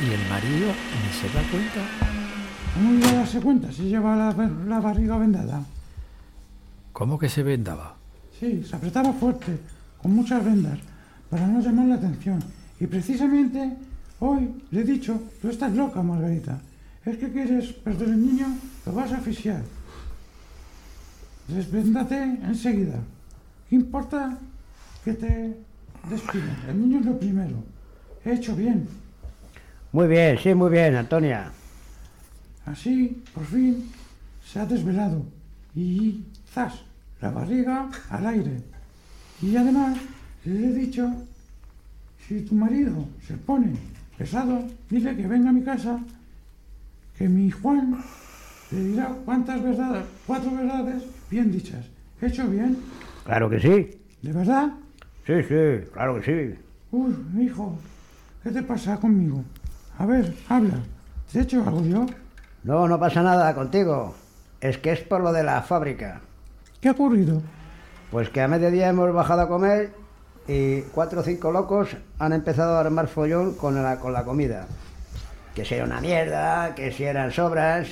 ¿Y 0.00 0.12
el 0.12 0.28
marido 0.28 0.68
ni 0.68 1.12
se 1.12 1.26
da 1.34 1.42
cuenta? 1.50 1.80
¿cómo 2.74 2.94
iba 2.94 3.08
a 3.08 3.12
darse 3.14 3.40
cuenta 3.40 3.72
si 3.72 3.88
lleva 3.88 4.14
la, 4.14 4.32
la 4.68 4.80
barriga 4.80 5.16
vendada? 5.16 5.64
¿Cómo 6.92 7.18
que 7.18 7.28
se 7.28 7.42
vendaba? 7.42 7.96
Sí, 8.38 8.62
se 8.62 8.76
apretaba 8.76 9.12
fuerte, 9.14 9.58
con 10.00 10.14
muchas 10.14 10.44
vendas, 10.44 10.78
para 11.28 11.46
no 11.46 11.60
llamar 11.60 11.86
la 11.86 11.94
atención. 11.96 12.38
Y 12.78 12.86
precisamente 12.86 13.76
hoy 14.20 14.62
le 14.70 14.80
he 14.82 14.84
dicho, 14.84 15.20
tú 15.42 15.48
estás 15.48 15.72
loca, 15.72 16.02
Margarita. 16.02 16.60
Es 17.04 17.16
que 17.16 17.32
quieres 17.32 17.72
perder 17.72 18.10
el 18.10 18.24
niño, 18.24 18.46
lo 18.84 18.92
vas 18.92 19.12
a 19.12 19.16
asfixiar. 19.16 19.62
Desvéndate 21.48 22.22
enseguida. 22.22 22.98
¿Qué 23.68 23.76
importa 23.76 24.38
que 25.04 25.12
te 25.12 25.56
despiden? 26.10 26.56
El 26.68 26.80
niño 26.80 27.00
es 27.00 27.06
lo 27.06 27.18
primero. 27.18 27.56
He 28.24 28.34
hecho 28.34 28.56
bien. 28.56 28.88
Muy 29.92 30.08
bien, 30.08 30.38
sí, 30.38 30.54
muy 30.54 30.70
bien, 30.70 30.96
Antonia. 30.96 31.50
Así, 32.64 33.22
por 33.32 33.44
fin, 33.44 33.88
se 34.44 34.58
ha 34.58 34.66
desvelado. 34.66 35.24
Y 35.74 36.24
¡zas! 36.52 36.74
La 37.20 37.30
barriga 37.30 37.88
al 38.10 38.26
aire. 38.26 38.62
Y 39.40 39.56
además, 39.56 39.96
le 40.44 40.66
he 40.66 40.72
dicho, 40.72 41.10
si 42.26 42.40
tu 42.42 42.54
marido 42.54 43.06
se 43.26 43.34
pone 43.34 43.74
pesado, 44.18 44.64
dile 44.90 45.16
que 45.16 45.26
venga 45.26 45.50
a 45.50 45.52
mi 45.52 45.62
casa, 45.62 46.00
que 47.16 47.28
mi 47.28 47.50
Juan 47.50 48.02
le 48.72 48.84
dirá 48.84 49.16
cuántas 49.24 49.62
verdades, 49.62 50.04
cuatro 50.26 50.50
verdades 50.50 51.02
bien 51.30 51.50
dichas. 51.52 51.86
¿He 52.20 52.26
hecho 52.26 52.46
bien? 52.48 52.78
Claro 53.24 53.50
que 53.50 53.60
sí. 53.60 54.00
¿De 54.22 54.32
verdad? 54.32 54.70
Sí, 55.26 55.34
sí, 55.42 55.88
claro 55.92 56.20
que 56.20 56.22
sí. 56.22 56.58
Uy, 56.92 57.14
hijo, 57.40 57.76
¿qué 58.42 58.50
te 58.50 58.62
pasa 58.62 58.96
conmigo? 58.96 59.42
A 59.98 60.06
ver, 60.06 60.34
habla. 60.48 60.78
¿Te 61.32 61.40
he 61.40 61.42
hecho 61.42 61.62
algo 61.66 61.82
yo? 61.82 62.06
No, 62.62 62.86
no 62.88 62.98
pasa 62.98 63.22
nada 63.22 63.54
contigo. 63.54 64.14
Es 64.60 64.78
que 64.78 64.92
es 64.92 65.00
por 65.00 65.20
lo 65.20 65.32
de 65.32 65.42
la 65.42 65.62
fábrica. 65.62 66.20
¿Qué 66.80 66.88
ha 66.88 66.92
ocurrido? 66.92 67.42
Pues 68.10 68.30
que 68.30 68.40
a 68.40 68.48
mediodía 68.48 68.88
hemos 68.88 69.12
bajado 69.12 69.42
a 69.42 69.48
comer 69.48 69.92
y 70.48 70.82
cuatro 70.82 71.20
o 71.20 71.24
cinco 71.24 71.50
locos 71.50 71.96
han 72.18 72.32
empezado 72.32 72.76
a 72.76 72.80
armar 72.80 73.08
follón 73.08 73.54
con 73.54 73.82
la, 73.82 73.98
con 73.98 74.12
la 74.12 74.24
comida. 74.24 74.66
Que 75.54 75.64
si 75.64 75.74
era 75.74 75.84
una 75.84 76.00
mierda, 76.00 76.74
que 76.74 76.92
si 76.92 77.04
eran 77.04 77.32
sobras. 77.32 77.88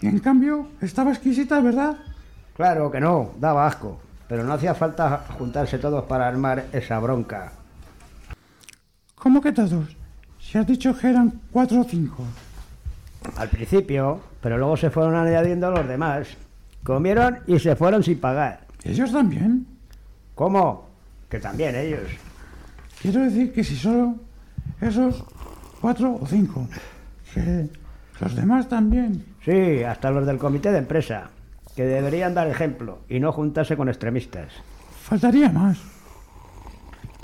Y 0.00 0.06
en 0.06 0.18
cambio, 0.18 0.68
estaba 0.80 1.10
exquisita, 1.10 1.60
¿verdad? 1.60 1.96
Claro 2.56 2.90
que 2.90 3.00
no, 3.00 3.32
daba 3.38 3.66
asco. 3.66 4.00
Pero 4.28 4.44
no 4.44 4.52
hacía 4.52 4.74
falta 4.74 5.24
juntarse 5.38 5.78
todos 5.78 6.04
para 6.04 6.28
armar 6.28 6.66
esa 6.72 6.98
bronca. 7.00 7.52
¿Cómo 9.16 9.40
que 9.40 9.52
todos? 9.52 9.96
Si 10.38 10.56
has 10.56 10.66
dicho 10.66 10.96
que 10.96 11.08
eran 11.08 11.40
cuatro 11.50 11.80
o 11.80 11.84
cinco. 11.84 12.24
Al 13.36 13.48
principio, 13.48 14.20
pero 14.40 14.56
luego 14.56 14.76
se 14.76 14.90
fueron 14.90 15.14
añadiendo 15.16 15.70
los 15.70 15.86
demás. 15.86 16.28
Comieron 16.82 17.40
y 17.46 17.58
se 17.58 17.76
fueron 17.76 18.02
sin 18.02 18.18
pagar. 18.18 18.66
¿Ellos 18.84 19.12
también? 19.12 19.66
¿Cómo? 20.34 20.88
Que 21.28 21.38
también 21.38 21.74
ellos. 21.76 22.08
Quiero 23.02 23.20
decir 23.20 23.52
que 23.52 23.62
si 23.62 23.76
solo 23.76 24.16
esos 24.80 25.24
cuatro 25.80 26.18
o 26.20 26.26
cinco, 26.26 26.66
que 27.34 27.68
los 28.20 28.34
demás 28.36 28.68
también. 28.68 29.24
Sí, 29.44 29.82
hasta 29.82 30.10
los 30.10 30.26
del 30.26 30.38
comité 30.38 30.70
de 30.72 30.78
empresa, 30.78 31.30
que 31.74 31.84
deberían 31.84 32.34
dar 32.34 32.48
ejemplo 32.48 32.98
y 33.08 33.20
no 33.20 33.32
juntarse 33.32 33.76
con 33.76 33.88
extremistas. 33.88 34.52
Faltaría 35.02 35.50
más. 35.50 35.78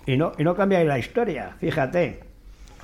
Y 0.07 0.17
no, 0.17 0.33
y 0.39 0.45
no 0.45 0.55
cambiáis 0.55 0.87
la 0.87 0.99
historia, 0.99 1.51
fíjate. 1.59 2.21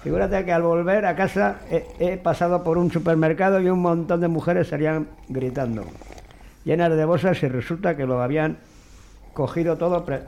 Figúrate 0.02 0.44
que 0.44 0.52
al 0.52 0.62
volver 0.62 1.06
a 1.06 1.14
casa 1.14 1.58
he, 1.70 1.86
he 2.00 2.16
pasado 2.16 2.64
por 2.64 2.76
un 2.76 2.90
supermercado 2.90 3.60
y 3.60 3.68
un 3.68 3.80
montón 3.80 4.20
de 4.20 4.26
mujeres 4.28 4.68
salían 4.68 5.06
gritando, 5.28 5.84
llenas 6.64 6.90
de 6.96 7.04
bolsas 7.04 7.40
y 7.44 7.48
resulta 7.48 7.96
que 7.96 8.04
lo 8.06 8.20
habían 8.20 8.58
cogido 9.32 9.76
todo 9.78 10.04
pre- 10.04 10.24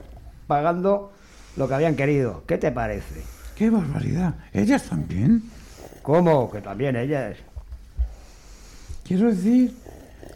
pagando 0.46 1.12
lo 1.56 1.66
que 1.66 1.74
habían 1.74 1.96
querido. 1.96 2.44
¿Qué 2.46 2.56
te 2.56 2.70
parece? 2.70 3.22
¡Qué 3.56 3.68
barbaridad! 3.68 4.34
¿Ellas 4.52 4.84
también? 4.84 5.42
¿Cómo? 6.02 6.48
Que 6.52 6.60
también 6.60 6.94
ellas. 6.94 7.36
Quiero 9.04 9.28
decir, 9.28 9.74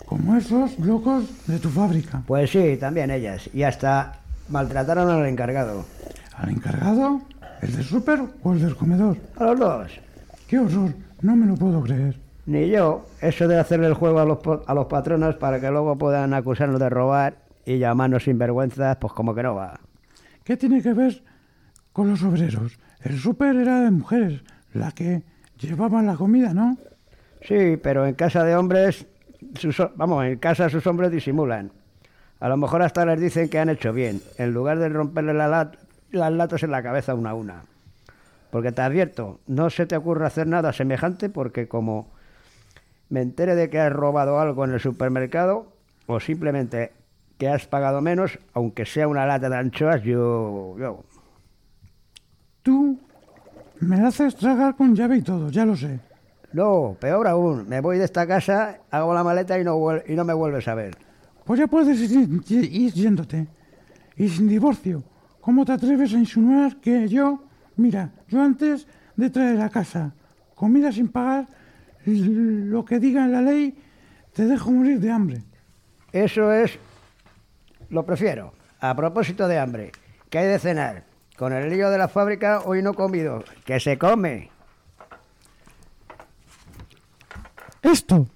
como 0.04 0.37
esos 0.37 0.78
locos 0.78 1.25
de 1.46 1.58
tu 1.58 1.70
fábrica. 1.70 2.22
Pues 2.26 2.50
sí, 2.50 2.76
también 2.78 3.10
ellas. 3.10 3.48
Y 3.52 3.62
hasta 3.62 4.20
maltrataron 4.48 5.08
al 5.08 5.26
encargado. 5.26 5.84
¿Al 6.37 6.50
encargado? 6.50 7.22
¿El 7.62 7.75
del 7.75 7.84
súper 7.84 8.20
o 8.42 8.52
el 8.52 8.60
del 8.60 8.76
comedor? 8.76 9.16
A 9.37 9.44
los 9.44 9.58
dos. 9.58 9.92
¡Qué 10.46 10.58
horror! 10.58 10.92
No 11.22 11.34
me 11.34 11.46
lo 11.46 11.54
puedo 11.56 11.82
creer. 11.82 12.18
Ni 12.46 12.68
yo. 12.68 13.06
Eso 13.20 13.48
de 13.48 13.58
hacerle 13.58 13.87
el 13.87 13.94
juego 13.94 14.20
a 14.20 14.25
los, 14.25 14.38
a 14.66 14.75
los 14.75 14.87
patronos 14.87 15.37
para 15.37 15.60
que 15.60 15.70
luego 15.70 15.96
puedan 15.98 16.32
acusarnos 16.34 16.78
de 16.78 16.88
robar 16.88 17.38
y 17.64 17.78
llamarnos 17.78 18.25
sinvergüenzas, 18.25 18.96
pues 18.96 19.12
como 19.12 19.34
que 19.34 19.42
no 19.42 19.54
va. 19.54 19.80
¿Qué 20.44 20.56
tiene 20.56 20.80
que 20.80 20.94
ver 20.94 21.22
con 21.92 22.08
los 22.08 22.22
obreros? 22.22 22.78
El 23.02 23.18
súper 23.18 23.56
era 23.56 23.80
de 23.80 23.90
mujeres, 23.90 24.40
la 24.72 24.92
que 24.92 25.22
llevaban 25.58 26.06
la 26.06 26.16
comida, 26.16 26.54
¿no? 26.54 26.78
Sí, 27.42 27.76
pero 27.83 28.07
en 28.07 28.14
casa 28.14 28.45
de 28.45 28.57
hombres, 28.57 29.07
sus, 29.54 29.80
vamos, 29.97 30.25
en 30.25 30.38
casa 30.38 30.68
sus 30.68 30.87
hombres 30.87 31.11
disimulan. 31.11 31.73
A 32.40 32.49
lo 32.49 32.57
mejor 32.57 32.83
hasta 32.83 33.04
les 33.04 33.21
dicen 33.21 33.49
que 33.49 33.59
han 33.59 33.68
hecho 33.68 33.92
bien, 33.92 34.21
en 34.37 34.52
lugar 34.52 34.78
de 34.78 34.88
romperle 34.88 35.35
la 35.35 35.73
las 36.11 36.33
latas 36.33 36.62
en 36.62 36.71
la 36.71 36.83
cabeza 36.83 37.14
una 37.14 37.30
a 37.30 37.35
una. 37.35 37.62
Porque 38.50 38.73
te 38.73 38.80
advierto, 38.80 39.40
no 39.47 39.71
se 39.71 39.87
te 39.87 39.97
ocurre 39.97 40.26
hacer 40.26 40.47
nada 40.47 40.73
semejante 40.73 41.28
porque 41.28 41.68
como 41.68 42.11
me 43.11 43.21
entere 43.21 43.54
de 43.54 43.68
que 43.68 43.78
has 43.78 43.92
robado 43.92 44.40
algo 44.40 44.64
en 44.64 44.73
el 44.73 44.80
supermercado 44.80 45.73
o 46.07 46.21
simplemente 46.21 46.92
que 47.37 47.49
has 47.49 47.66
pagado 47.66 48.00
menos, 48.00 48.38
aunque 48.54 48.87
sea 48.87 49.07
una 49.07 49.26
lata 49.26 49.49
de 49.49 49.57
anchoas, 49.57 50.02
yo... 50.02 50.76
yo 50.78 51.04
Tú 52.62 52.99
me 53.80 54.00
haces 54.04 54.35
tragar 54.37 54.76
con 54.76 54.95
llave 54.95 55.18
y 55.18 55.23
todo, 55.23 55.50
ya 55.50 55.64
lo 55.64 55.76
sé. 55.76 56.00
No, 56.52 56.97
peor 56.99 57.26
aún, 57.28 57.69
me 57.69 57.81
voy 57.81 57.99
de 57.99 58.05
esta 58.05 58.26
casa, 58.26 58.78
hago 58.90 59.12
la 59.14 59.25
maleta 59.25 59.59
y 59.59 59.64
no, 59.64 59.78
y 60.07 60.14
no 60.14 60.25
me 60.25 60.35
vuelves 60.35 60.67
a 60.69 60.75
ver. 60.75 60.97
Pues 61.45 61.61
ya 61.61 61.67
puedes 61.67 61.99
ir, 62.11 62.43
ir 62.50 62.93
yéndote. 62.93 63.47
Y 64.17 64.28
sin 64.28 64.49
divorcio. 64.49 65.02
¿Cómo 65.40 65.64
te 65.64 65.73
atreves 65.73 66.12
a 66.12 66.19
insinuar 66.19 66.76
que 66.76 67.09
yo... 67.09 67.45
Mira, 67.76 68.11
yo 68.28 68.43
antes 68.43 68.87
de 69.17 69.31
traer 69.31 69.61
a 69.61 69.71
casa 69.71 70.12
comida 70.59 70.90
sin 70.90 71.09
pagar, 71.09 71.47
lo 72.05 72.85
que 72.85 72.99
diga 72.99 73.25
en 73.25 73.33
la 73.33 73.40
ley, 73.40 73.78
te 74.33 74.45
dejo 74.45 74.73
morir 74.73 74.99
de 74.99 75.11
hambre. 75.11 75.43
Eso 76.12 76.52
es, 76.52 76.76
lo 77.90 78.05
prefiero. 78.05 78.52
A 78.81 78.95
propósito 78.97 79.47
de 79.47 79.59
hambre, 79.59 79.93
¿qué 80.28 80.38
hay 80.38 80.47
de 80.49 80.59
cenar? 80.59 81.05
Con 81.37 81.52
el 81.52 81.71
lío 81.71 81.90
de 81.90 81.99
la 81.99 82.09
fábrica 82.09 82.62
hoy 82.64 82.83
no 82.83 82.90
he 82.90 82.95
comido. 82.95 83.45
Que 83.64 83.78
se 83.78 83.99
come. 83.99 84.50
Esto. 87.82 88.26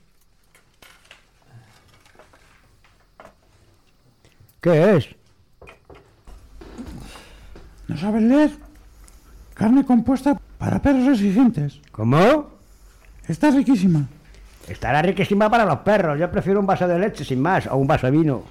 ¿Qué 4.61 4.96
es? 4.96 5.08
¿No 7.88 7.96
sabes 7.96 8.22
leer? 8.22 8.50
Carne 9.54 9.84
compuesta 9.84 10.40
para 10.58 10.80
perros 10.80 11.08
exigentes. 11.08 11.80
¿Cómo? 11.90 12.50
Está 13.26 13.50
riquísima. 13.50 14.06
Estará 14.68 15.02
riquísima 15.02 15.50
para 15.50 15.64
los 15.64 15.78
perros. 15.80 16.18
Yo 16.18 16.30
prefiero 16.30 16.61
un 16.61 16.66
vaso 16.66 16.87
de 16.87 16.99
leche 16.99 17.25
sin 17.25 17.42
más, 17.42 17.66
o 17.66 17.76
un 17.76 17.87
vaso 17.87 18.06
de 18.06 18.12
vino. 18.12 18.44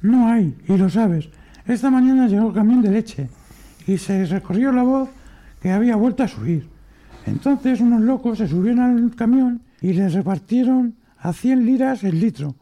No 0.00 0.32
hay, 0.32 0.56
y 0.66 0.76
lo 0.76 0.88
sabes. 0.88 1.28
Esta 1.66 1.90
mañana 1.90 2.26
llegó 2.26 2.48
el 2.48 2.54
camión 2.54 2.82
de 2.82 2.90
leche 2.90 3.28
y 3.86 3.98
se 3.98 4.24
recorrió 4.26 4.72
la 4.72 4.82
voz 4.82 5.08
que 5.60 5.70
había 5.70 5.96
vuelto 5.96 6.22
a 6.22 6.28
subir. 6.28 6.68
Entonces 7.26 7.80
unos 7.80 8.00
locos 8.00 8.38
se 8.38 8.48
subieron 8.48 8.80
al 8.80 9.14
camión 9.14 9.62
y 9.82 9.92
les 9.92 10.14
repartieron 10.14 10.94
a 11.18 11.32
100 11.32 11.66
liras 11.66 12.04
el 12.04 12.20
litro. 12.20 12.54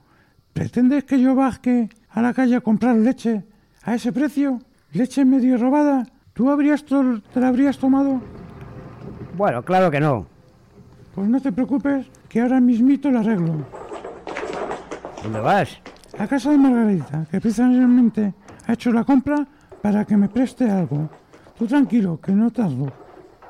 ¿Pretendes 0.52 1.04
que 1.04 1.20
yo 1.20 1.34
baje 1.34 1.90
a 2.08 2.22
la 2.22 2.34
calle 2.34 2.56
a 2.56 2.60
comprar 2.60 2.96
leche 2.96 3.44
a 3.82 3.94
ese 3.94 4.12
precio? 4.12 4.60
¿Leche 4.92 5.24
medio 5.24 5.56
robada? 5.58 6.06
¿Tú 6.32 6.50
habrías 6.50 6.84
te 6.84 7.40
la 7.40 7.48
habrías 7.48 7.78
tomado? 7.78 8.20
Bueno, 9.36 9.62
claro 9.62 9.90
que 9.90 10.00
no. 10.00 10.26
Pues 11.14 11.28
no 11.28 11.40
te 11.40 11.52
preocupes, 11.52 12.06
que 12.28 12.40
ahora 12.40 12.60
mismito 12.60 13.10
lo 13.10 13.20
arreglo. 13.20 13.66
¿Dónde 15.22 15.40
vas? 15.40 15.78
La 16.18 16.26
casa 16.26 16.50
de 16.50 16.58
Margarita, 16.58 17.26
que 17.30 17.40
precisamente 17.40 18.34
ha 18.66 18.72
hecho 18.72 18.92
la 18.92 19.04
compra 19.04 19.46
para 19.82 20.04
que 20.04 20.16
me 20.16 20.28
preste 20.28 20.70
algo. 20.70 21.10
Tú 21.58 21.66
tranquilo, 21.66 22.18
que 22.20 22.32
no 22.32 22.50
tardo. 22.50 22.92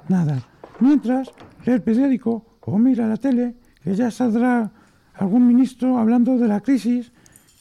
Nada. 0.08 0.42
Mientras, 0.80 1.30
lee 1.64 1.74
el 1.74 1.82
periódico 1.82 2.44
o 2.70 2.78
mira 2.78 3.06
la 3.06 3.16
tele, 3.16 3.54
que 3.82 3.94
ya 3.94 4.10
saldrá 4.10 4.70
algún 5.14 5.46
ministro 5.46 5.98
hablando 5.98 6.38
de 6.38 6.48
la 6.48 6.60
crisis, 6.60 7.12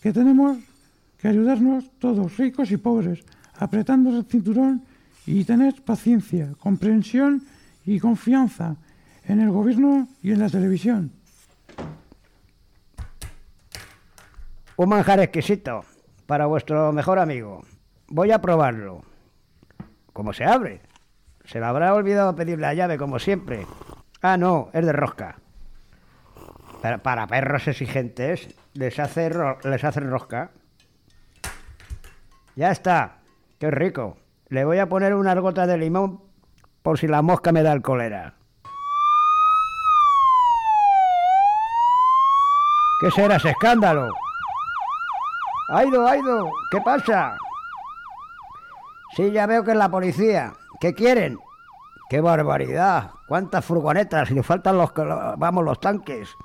que 0.01 0.13
tenemos 0.13 0.57
que 1.17 1.27
ayudarnos 1.27 1.91
todos, 1.99 2.37
ricos 2.37 2.71
y 2.71 2.77
pobres, 2.77 3.23
apretando 3.57 4.15
el 4.15 4.25
cinturón 4.25 4.83
y 5.25 5.43
tener 5.43 5.83
paciencia, 5.83 6.49
comprensión 6.59 7.43
y 7.85 7.99
confianza 7.99 8.77
en 9.25 9.41
el 9.41 9.51
gobierno 9.51 10.07
y 10.23 10.31
en 10.31 10.39
la 10.39 10.49
televisión. 10.49 11.11
Un 14.77 14.89
manjar 14.89 15.19
exquisito 15.19 15.83
para 16.25 16.45
vuestro 16.45 16.93
mejor 16.93 17.19
amigo. 17.19 17.65
Voy 18.07 18.31
a 18.31 18.39
probarlo. 18.39 19.03
¿Cómo 20.13 20.31
se 20.31 20.45
abre? 20.45 20.81
Se 21.43 21.59
le 21.59 21.65
habrá 21.65 21.93
olvidado 21.93 22.35
pedir 22.35 22.59
la 22.59 22.73
llave, 22.73 22.97
como 22.97 23.19
siempre. 23.19 23.65
Ah, 24.21 24.37
no, 24.37 24.69
es 24.73 24.85
de 24.85 24.93
rosca. 24.93 25.37
Para, 26.81 27.27
perros 27.27 27.67
exigentes, 27.67 28.55
les 28.73 28.99
hace, 28.99 29.31
les 29.63 29.83
hace 29.83 29.99
rosca. 29.99 30.51
Ya 32.55 32.71
está. 32.71 33.17
Qué 33.59 33.69
rico. 33.69 34.17
Le 34.47 34.63
voy 34.65 34.79
a 34.79 34.87
poner 34.87 35.13
unas 35.13 35.37
gotas 35.39 35.67
de 35.67 35.77
limón 35.77 36.21
por 36.81 36.97
si 36.97 37.07
la 37.07 37.21
mosca 37.21 37.51
me 37.51 37.63
da 37.63 37.73
el 37.73 37.81
cólera. 37.81 38.35
¿Qué 43.01 43.11
será 43.11 43.35
ese 43.35 43.49
escándalo? 43.51 44.09
Aido, 45.69 46.07
Aido, 46.07 46.49
¿qué 46.71 46.81
pasa? 46.81 47.37
Sí, 49.15 49.31
ya 49.31 49.45
veo 49.45 49.63
que 49.63 49.71
es 49.71 49.77
la 49.77 49.89
policía. 49.89 50.53
¿Qué 50.79 50.93
quieren? 50.93 51.37
¡Qué 52.09 52.21
barbaridad! 52.21 53.11
¿Cuántas 53.27 53.63
furgonetas? 53.63 54.31
Le 54.31 54.43
faltan 54.43 54.77
los, 54.77 54.91
vamos, 55.37 55.63
los 55.63 55.79
tanques. 55.79 56.35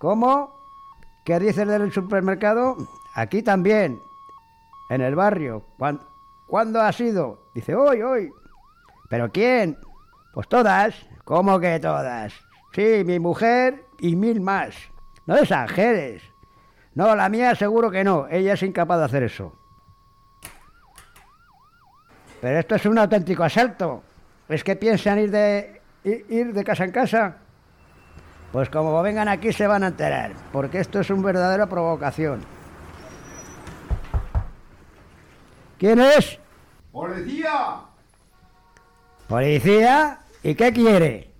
¿Cómo? 0.00 0.58
¿Qué 1.26 1.38
dices 1.38 1.68
del 1.68 1.92
supermercado? 1.92 2.74
Aquí 3.14 3.42
también, 3.42 4.02
en 4.88 5.02
el 5.02 5.14
barrio. 5.14 5.62
¿Cuán- 5.78 6.00
¿Cuándo 6.46 6.80
ha 6.80 6.90
sido? 6.90 7.50
Dice, 7.54 7.74
hoy, 7.74 8.00
hoy. 8.00 8.32
¿Pero 9.10 9.30
quién? 9.30 9.76
Pues 10.32 10.48
todas. 10.48 10.94
¿Cómo 11.24 11.60
que 11.60 11.78
todas? 11.80 12.32
Sí, 12.72 13.02
mi 13.04 13.18
mujer 13.20 13.84
y 13.98 14.16
mil 14.16 14.40
más. 14.40 14.74
No 15.26 15.36
exageres. 15.36 16.22
No, 16.94 17.14
la 17.14 17.28
mía 17.28 17.54
seguro 17.54 17.90
que 17.90 18.02
no. 18.02 18.26
Ella 18.30 18.54
es 18.54 18.62
incapaz 18.62 18.98
de 19.00 19.04
hacer 19.04 19.22
eso. 19.24 19.52
Pero 22.40 22.58
esto 22.58 22.74
es 22.76 22.86
un 22.86 22.98
auténtico 22.98 23.44
asalto. 23.44 24.02
¿Es 24.48 24.64
que 24.64 24.76
piensan 24.76 25.18
ir 25.18 25.30
de, 25.30 25.82
ir 26.04 26.54
de 26.54 26.64
casa 26.64 26.84
en 26.84 26.90
casa? 26.90 27.36
Pues 28.52 28.68
como 28.68 29.00
vengan 29.02 29.28
aquí 29.28 29.52
se 29.52 29.66
van 29.66 29.84
a 29.84 29.88
enterar, 29.88 30.32
porque 30.52 30.80
esto 30.80 31.00
es 31.00 31.10
una 31.10 31.22
verdadera 31.22 31.66
provocación. 31.66 32.44
¿Quién 35.78 36.00
es? 36.00 36.38
¡Policía! 36.90 37.80
¿Policía? 39.28 40.18
¿Y 40.42 40.54
qué 40.54 40.72
quiere? 40.72 41.30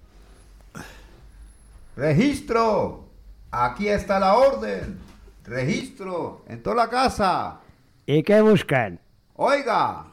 ¡Registro! 1.97 3.05
Aquí 3.51 3.89
está 3.89 4.21
la 4.21 4.37
orden. 4.37 5.01
Registro 5.45 6.43
en 6.47 6.63
toda 6.63 6.77
la 6.77 6.89
casa. 6.89 7.59
¿Y 8.07 8.23
qué 8.23 8.41
buscan? 8.41 9.01
Oiga, 9.35 10.05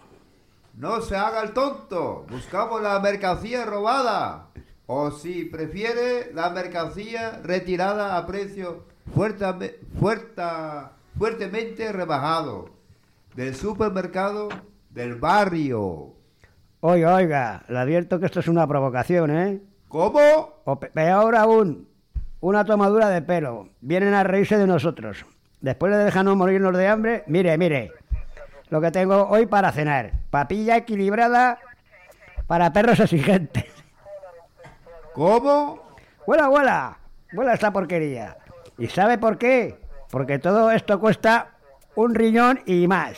no 0.75 1.01
se 1.01 1.15
haga 1.15 1.43
el 1.43 1.53
tonto. 1.53 2.25
Buscamos 2.29 2.81
la 2.81 2.99
mercancía 2.99 3.65
robada. 3.65 4.47
O 4.87 5.11
si 5.11 5.43
prefiere, 5.45 6.31
la 6.33 6.49
mercancía 6.49 7.41
retirada 7.43 8.17
a 8.17 8.25
precio 8.25 8.85
fuertame- 9.13 9.75
fuerta- 9.99 10.93
fuertemente 11.17 11.91
rebajado 11.91 12.69
del 13.35 13.53
supermercado 13.55 14.47
del 14.89 15.15
barrio. 15.15 16.13
Oiga, 16.79 17.15
oiga, 17.15 17.63
le 17.67 17.79
advierto 17.79 18.19
que 18.19 18.27
esto 18.27 18.39
es 18.39 18.47
una 18.47 18.65
provocación, 18.67 19.29
¿eh? 19.35 19.59
¿Cómo? 19.89 20.19
O 20.63 20.79
pe- 20.79 20.89
peor 20.89 21.35
aún, 21.35 21.87
una 22.39 22.63
tomadura 22.63 23.09
de 23.09 23.21
pelo. 23.21 23.69
Vienen 23.81 24.13
a 24.13 24.23
reírse 24.23 24.57
de 24.57 24.67
nosotros. 24.67 25.25
Después 25.59 25.91
de 25.91 26.03
dejarnos 26.05 26.37
morirnos 26.37 26.77
de 26.77 26.87
hambre, 26.87 27.23
mire, 27.27 27.57
mire, 27.57 27.91
lo 28.69 28.79
que 28.79 28.91
tengo 28.91 29.27
hoy 29.27 29.47
para 29.47 29.71
cenar. 29.71 30.13
Papilla 30.29 30.77
equilibrada 30.77 31.59
para 32.47 32.71
perros 32.71 32.99
exigentes. 32.99 33.65
¿Cómo? 35.17 35.79
¡Huela, 36.27 36.47
huela! 36.47 36.99
¡Huela 37.33 37.55
esta 37.55 37.73
porquería! 37.73 38.37
¿Y 38.77 38.85
sabe 38.85 39.17
por 39.17 39.39
qué? 39.39 39.79
Porque 40.11 40.37
todo 40.37 40.69
esto 40.69 40.99
cuesta 40.99 41.55
un 41.95 42.13
riñón 42.13 42.59
y 42.67 42.87
más. 42.87 43.17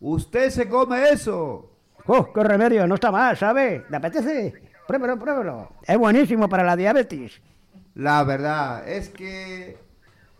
¿Usted 0.00 0.50
se 0.50 0.68
come 0.68 1.10
eso? 1.10 1.70
¡Oh, 2.06 2.32
qué 2.32 2.42
remedio! 2.42 2.88
No 2.88 2.96
está 2.96 3.12
mal, 3.12 3.36
¿sabe? 3.36 3.84
¿Le 3.88 3.96
apetece? 3.98 4.52
Pruébelo, 4.88 5.16
pruébelo. 5.16 5.68
Es 5.86 5.96
buenísimo 5.96 6.48
para 6.48 6.64
la 6.64 6.74
diabetes. 6.74 7.40
La 7.94 8.24
verdad 8.24 8.88
es 8.88 9.10
que 9.10 9.78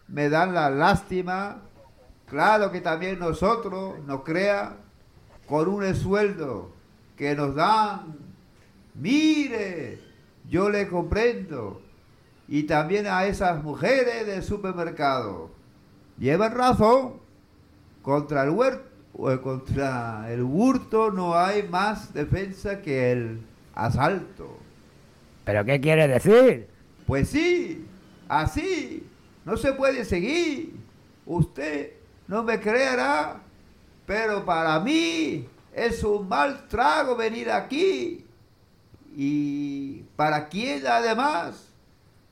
me 0.08 0.28
dan 0.28 0.52
la 0.52 0.68
lástima. 0.68 1.58
Claro 2.26 2.72
que 2.72 2.80
también 2.80 3.20
nosotros 3.20 4.00
nos 4.04 4.24
crea 4.24 4.72
con 5.46 5.68
un 5.68 5.94
sueldo 5.94 6.72
que 7.16 7.36
nos 7.36 7.54
dan. 7.54 8.16
Mire, 8.94 10.09
yo 10.50 10.68
le 10.68 10.88
comprendo. 10.88 11.80
Y 12.48 12.64
también 12.64 13.06
a 13.06 13.24
esas 13.26 13.62
mujeres 13.62 14.26
del 14.26 14.42
supermercado. 14.42 15.50
Llevan 16.18 16.54
razón. 16.54 17.14
Contra 18.02 18.44
el 18.44 18.50
huerto, 18.50 19.42
contra 19.42 20.26
el 20.32 20.42
hurto 20.42 21.10
no 21.10 21.36
hay 21.36 21.62
más 21.64 22.12
defensa 22.14 22.80
que 22.80 23.12
el 23.12 23.40
asalto. 23.74 24.58
¿Pero 25.44 25.64
qué 25.64 25.80
quiere 25.80 26.08
decir? 26.08 26.66
Pues 27.06 27.28
sí, 27.28 27.84
así 28.26 29.06
no 29.44 29.56
se 29.56 29.74
puede 29.74 30.04
seguir. 30.04 30.74
Usted 31.26 31.92
no 32.26 32.42
me 32.42 32.58
creerá, 32.58 33.42
pero 34.06 34.44
para 34.44 34.80
mí 34.80 35.46
es 35.74 36.02
un 36.02 36.28
mal 36.28 36.66
trago 36.68 37.16
venir 37.16 37.50
aquí. 37.50 38.24
¿Y 39.14 40.04
para 40.20 40.48
quién 40.50 40.86
además? 40.86 41.72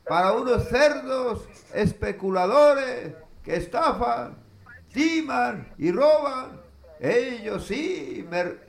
Para 0.07 0.33
unos 0.33 0.67
cerdos 0.69 1.49
especuladores 1.73 3.15
que 3.43 3.55
estafan, 3.55 4.35
timan 4.93 5.67
y 5.79 5.91
roban. 5.91 6.61
Ellos 6.99 7.65
sí, 7.65 8.23
mer- 8.29 8.59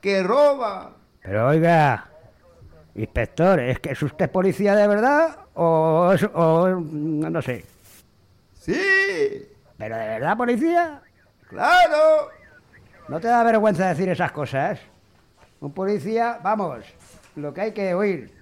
que 0.00 0.22
roban. 0.22 0.94
Pero 1.20 1.48
oiga, 1.48 2.08
inspector, 2.94 3.60
¿es 3.60 3.80
que 3.80 3.90
es 3.90 4.02
usted 4.02 4.30
policía 4.30 4.74
de 4.74 4.88
verdad 4.88 5.40
o, 5.52 6.10
es- 6.14 6.26
o 6.32 6.68
no 6.70 7.42
sé? 7.42 7.66
Sí, 8.54 9.46
¿Pero 9.76 9.94
de 9.94 10.06
verdad 10.08 10.36
policía? 10.38 11.02
claro. 11.50 12.30
¿No 13.08 13.20
te 13.20 13.28
da 13.28 13.42
vergüenza 13.42 13.88
decir 13.88 14.08
esas 14.08 14.32
cosas? 14.32 14.80
Un 15.60 15.72
policía, 15.74 16.40
vamos, 16.42 16.86
lo 17.36 17.52
que 17.52 17.60
hay 17.60 17.72
que 17.72 17.92
oír. 17.92 18.37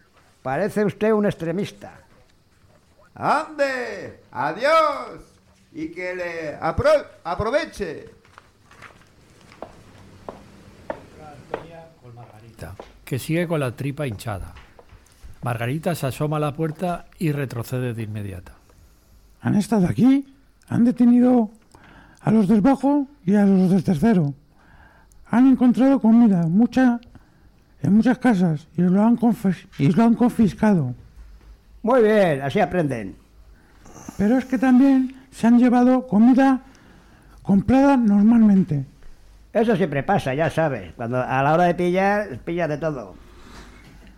Parece 0.46 0.84
usted 0.84 1.10
un 1.10 1.26
extremista. 1.26 1.92
¡Ande! 3.16 4.20
¡Adiós! 4.30 5.18
Y 5.72 5.88
que 5.88 6.14
le 6.14 6.56
apro- 6.60 7.04
aproveche. 7.24 8.10
Margarita, 12.14 12.76
que 13.04 13.18
sigue 13.18 13.48
con 13.48 13.58
la 13.58 13.72
tripa 13.72 14.06
hinchada. 14.06 14.54
Margarita 15.42 15.96
se 15.96 16.06
asoma 16.06 16.36
a 16.36 16.40
la 16.40 16.52
puerta 16.54 17.06
y 17.18 17.32
retrocede 17.32 17.92
de 17.92 18.04
inmediato. 18.04 18.52
Han 19.40 19.56
estado 19.56 19.88
aquí, 19.88 20.32
han 20.68 20.84
detenido 20.84 21.50
a 22.20 22.30
los 22.30 22.46
del 22.46 22.60
bajo 22.60 23.08
y 23.24 23.34
a 23.34 23.44
los 23.44 23.72
del 23.72 23.82
tercero. 23.82 24.32
Han 25.28 25.48
encontrado 25.48 26.00
comida, 26.00 26.42
mucha, 26.46 27.00
en 27.86 27.94
muchas 27.94 28.18
casas, 28.18 28.68
y 28.76 28.82
lo 28.82 29.02
han, 29.02 29.16
confis- 29.16 29.66
y 29.78 29.90
lo 29.90 30.04
han 30.04 30.14
confiscado. 30.14 30.94
Muy 31.82 32.02
bien, 32.02 32.42
así 32.42 32.60
aprenden. 32.60 33.16
Pero 34.18 34.38
es 34.38 34.44
que 34.44 34.58
también 34.58 35.14
se 35.30 35.46
han 35.46 35.58
llevado 35.58 36.06
comida 36.06 36.60
comprada 37.42 37.96
normalmente. 37.96 38.84
Eso 39.52 39.76
siempre 39.76 40.02
pasa, 40.02 40.34
ya 40.34 40.50
sabes. 40.50 40.92
Cuando 40.94 41.22
a 41.22 41.42
la 41.42 41.52
hora 41.54 41.64
de 41.64 41.74
pillar, 41.74 42.38
pillas 42.44 42.68
de 42.68 42.78
todo. 42.78 43.14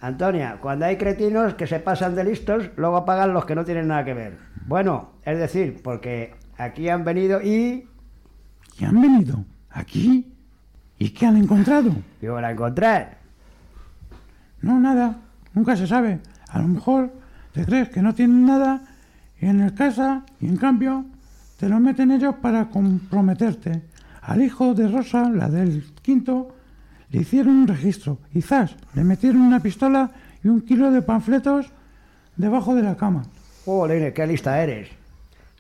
Antonia, 0.00 0.59
cuando 0.61 0.87
hay 0.87 0.96
cretinos 0.96 1.54
que 1.54 1.66
se 1.66 1.81
pasan 1.81 2.14
de 2.14 2.24
listos, 2.24 2.70
luego 2.76 3.04
pagan 3.04 3.35
los 3.35 3.44
que 3.44 3.54
no 3.54 3.64
tienen 3.64 3.88
nada 3.88 4.04
que 4.04 4.14
ver. 4.14 4.38
Bueno, 4.66 5.11
es 5.24 5.38
decir, 5.38 5.81
porque 5.83 6.35
aquí 6.57 6.88
han 6.88 7.04
venido 7.04 7.42
y... 7.42 7.88
¿Y 8.78 8.85
han 8.85 9.00
venido? 9.00 9.44
¿Aquí? 9.70 10.33
¿Y 10.98 11.11
qué 11.11 11.26
han 11.26 11.37
encontrado? 11.37 11.90
¿Qué 12.20 12.28
van 12.28 12.44
a 12.44 12.50
encontrar? 12.52 13.17
No, 14.62 14.79
nada. 14.79 15.16
Nunca 15.55 15.77
se 15.77 15.87
sabe. 15.87 16.21
A 16.49 16.61
lo 16.61 16.68
mejor 16.68 17.12
te 17.53 17.64
crees 17.64 17.88
que 17.88 18.03
no 18.03 18.14
tienen 18.14 18.47
nada 18.47 18.81
y 19.40 19.47
en 19.47 19.61
el 19.61 19.75
casa, 19.75 20.25
y 20.40 20.47
en 20.47 20.57
cambio, 20.57 21.05
te 21.59 21.68
lo 21.68 21.79
meten 21.79 22.11
ellos 22.11 22.35
para 22.42 22.68
comprometerte. 22.68 23.83
Al 24.23 24.42
hijo 24.42 24.75
de 24.75 24.88
Rosa, 24.88 25.29
la 25.31 25.49
del 25.49 25.85
quinto, 26.03 26.55
le 27.11 27.21
hicieron 27.21 27.57
un 27.57 27.68
registro 27.68 28.18
zas, 28.42 28.77
le 28.94 29.05
metieron 29.05 29.40
una 29.40 29.61
pistola 29.61 30.11
y 30.42 30.49
un 30.49 30.61
kilo 30.61 30.90
de 30.90 31.03
panfletos 31.03 31.66
debajo 32.37 32.75
de 32.75 32.83
la 32.83 32.97
cama. 32.97 33.25
Jolín, 33.64 34.12
qué 34.12 34.27
lista 34.27 34.62
eres. 34.62 34.88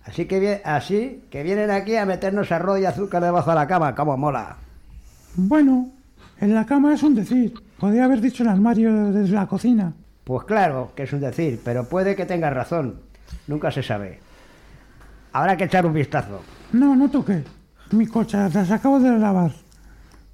Así 0.04 0.26
que, 0.26 0.62
así 0.64 1.24
que 1.30 1.42
vienen 1.42 1.70
aquí 1.70 1.96
a 1.96 2.06
meternos 2.06 2.50
arroz 2.50 2.80
y 2.80 2.84
azúcar 2.84 3.22
debajo 3.22 3.50
de 3.50 3.56
la 3.56 3.66
cama, 3.66 3.94
como 3.94 4.16
mola. 4.16 4.56
Bueno, 5.36 5.90
en 6.40 6.54
la 6.54 6.66
cama 6.66 6.94
es 6.94 7.02
un 7.02 7.14
decir. 7.14 7.54
Podría 7.78 8.04
haber 8.04 8.20
dicho 8.20 8.42
el 8.42 8.48
armario 8.48 9.12
de 9.12 9.28
la 9.28 9.46
cocina. 9.46 9.92
Pues 10.24 10.44
claro 10.44 10.92
que 10.94 11.04
es 11.04 11.12
un 11.12 11.20
decir, 11.20 11.60
pero 11.64 11.84
puede 11.88 12.16
que 12.16 12.26
tengas 12.26 12.52
razón. 12.52 13.00
Nunca 13.46 13.70
se 13.70 13.82
sabe. 13.82 14.18
Habrá 15.32 15.56
que 15.56 15.64
echar 15.64 15.86
un 15.86 15.92
vistazo. 15.92 16.42
No, 16.72 16.96
no 16.96 17.08
toque. 17.10 17.44
Mi 17.92 18.06
cocha 18.06 18.48
las 18.48 18.70
acabo 18.70 18.98
de 18.98 19.18
lavar. 19.18 19.52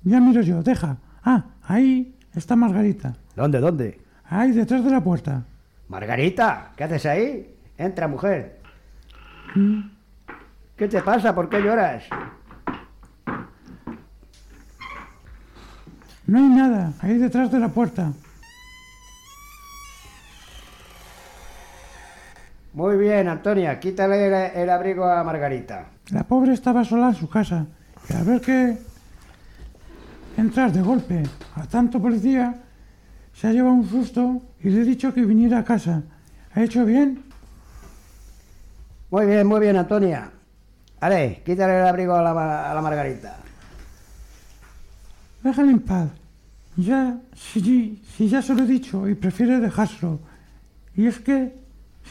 Ya 0.02 0.20
miro 0.20 0.40
yo, 0.40 0.62
deja. 0.62 0.96
Ah, 1.22 1.44
ahí 1.62 2.16
está 2.34 2.56
Margarita. 2.56 3.14
¿Dónde, 3.36 3.60
dónde? 3.60 4.00
Ahí, 4.24 4.52
detrás 4.52 4.84
de 4.84 4.90
la 4.90 5.02
puerta. 5.02 5.44
Margarita, 5.88 6.72
¿qué 6.76 6.84
haces 6.84 7.06
ahí? 7.06 7.54
Entra, 7.76 8.08
mujer. 8.08 8.60
¿Qué 10.76 10.88
te 10.88 11.02
pasa? 11.02 11.34
¿Por 11.34 11.48
qué 11.48 11.60
lloras? 11.60 12.04
No 16.26 16.38
hay 16.38 16.48
nada, 16.48 16.92
ahí 17.00 17.18
detrás 17.18 17.50
de 17.52 17.58
la 17.58 17.68
puerta. 17.68 18.12
Muy 22.72 22.96
bien, 22.96 23.28
Antonia, 23.28 23.78
quítale 23.78 24.26
el, 24.26 24.62
el 24.62 24.70
abrigo 24.70 25.04
a 25.04 25.22
Margarita. 25.22 25.86
La 26.10 26.24
pobre 26.24 26.54
estaba 26.54 26.84
sola 26.84 27.08
en 27.08 27.14
su 27.14 27.28
casa. 27.28 27.66
Y 28.08 28.12
al 28.14 28.24
ver 28.24 28.40
que 28.40 28.78
entrar 30.36 30.72
de 30.72 30.82
golpe 30.82 31.22
a 31.54 31.66
tanto 31.66 32.00
policía, 32.00 32.54
se 33.32 33.48
ha 33.48 33.52
llevado 33.52 33.74
un 33.74 33.88
susto 33.88 34.42
y 34.60 34.70
le 34.70 34.80
he 34.80 34.84
dicho 34.84 35.12
que 35.14 35.22
viniera 35.24 35.58
a 35.58 35.64
casa. 35.64 36.02
¿Ha 36.54 36.62
hecho 36.62 36.84
bien? 36.84 37.22
Muy 39.10 39.26
bien, 39.26 39.46
muy 39.46 39.60
bien, 39.60 39.76
Antonia. 39.76 40.30
Ale, 41.00 41.42
quítale 41.44 41.78
el 41.78 41.86
abrigo 41.86 42.14
a 42.14 42.22
la, 42.22 42.70
a 42.70 42.74
la 42.74 42.80
Margarita. 42.80 43.36
Déjale 45.44 45.70
en 45.70 45.80
paz. 45.80 46.08
Ya, 46.76 47.18
si, 47.36 48.02
si 48.16 48.28
ya 48.28 48.42
se 48.42 48.54
lo 48.54 48.64
he 48.64 48.66
dicho 48.66 49.08
y 49.08 49.14
prefiere 49.14 49.60
dejárselo. 49.60 50.18
Y 50.96 51.06
es 51.06 51.20
que, 51.20 51.54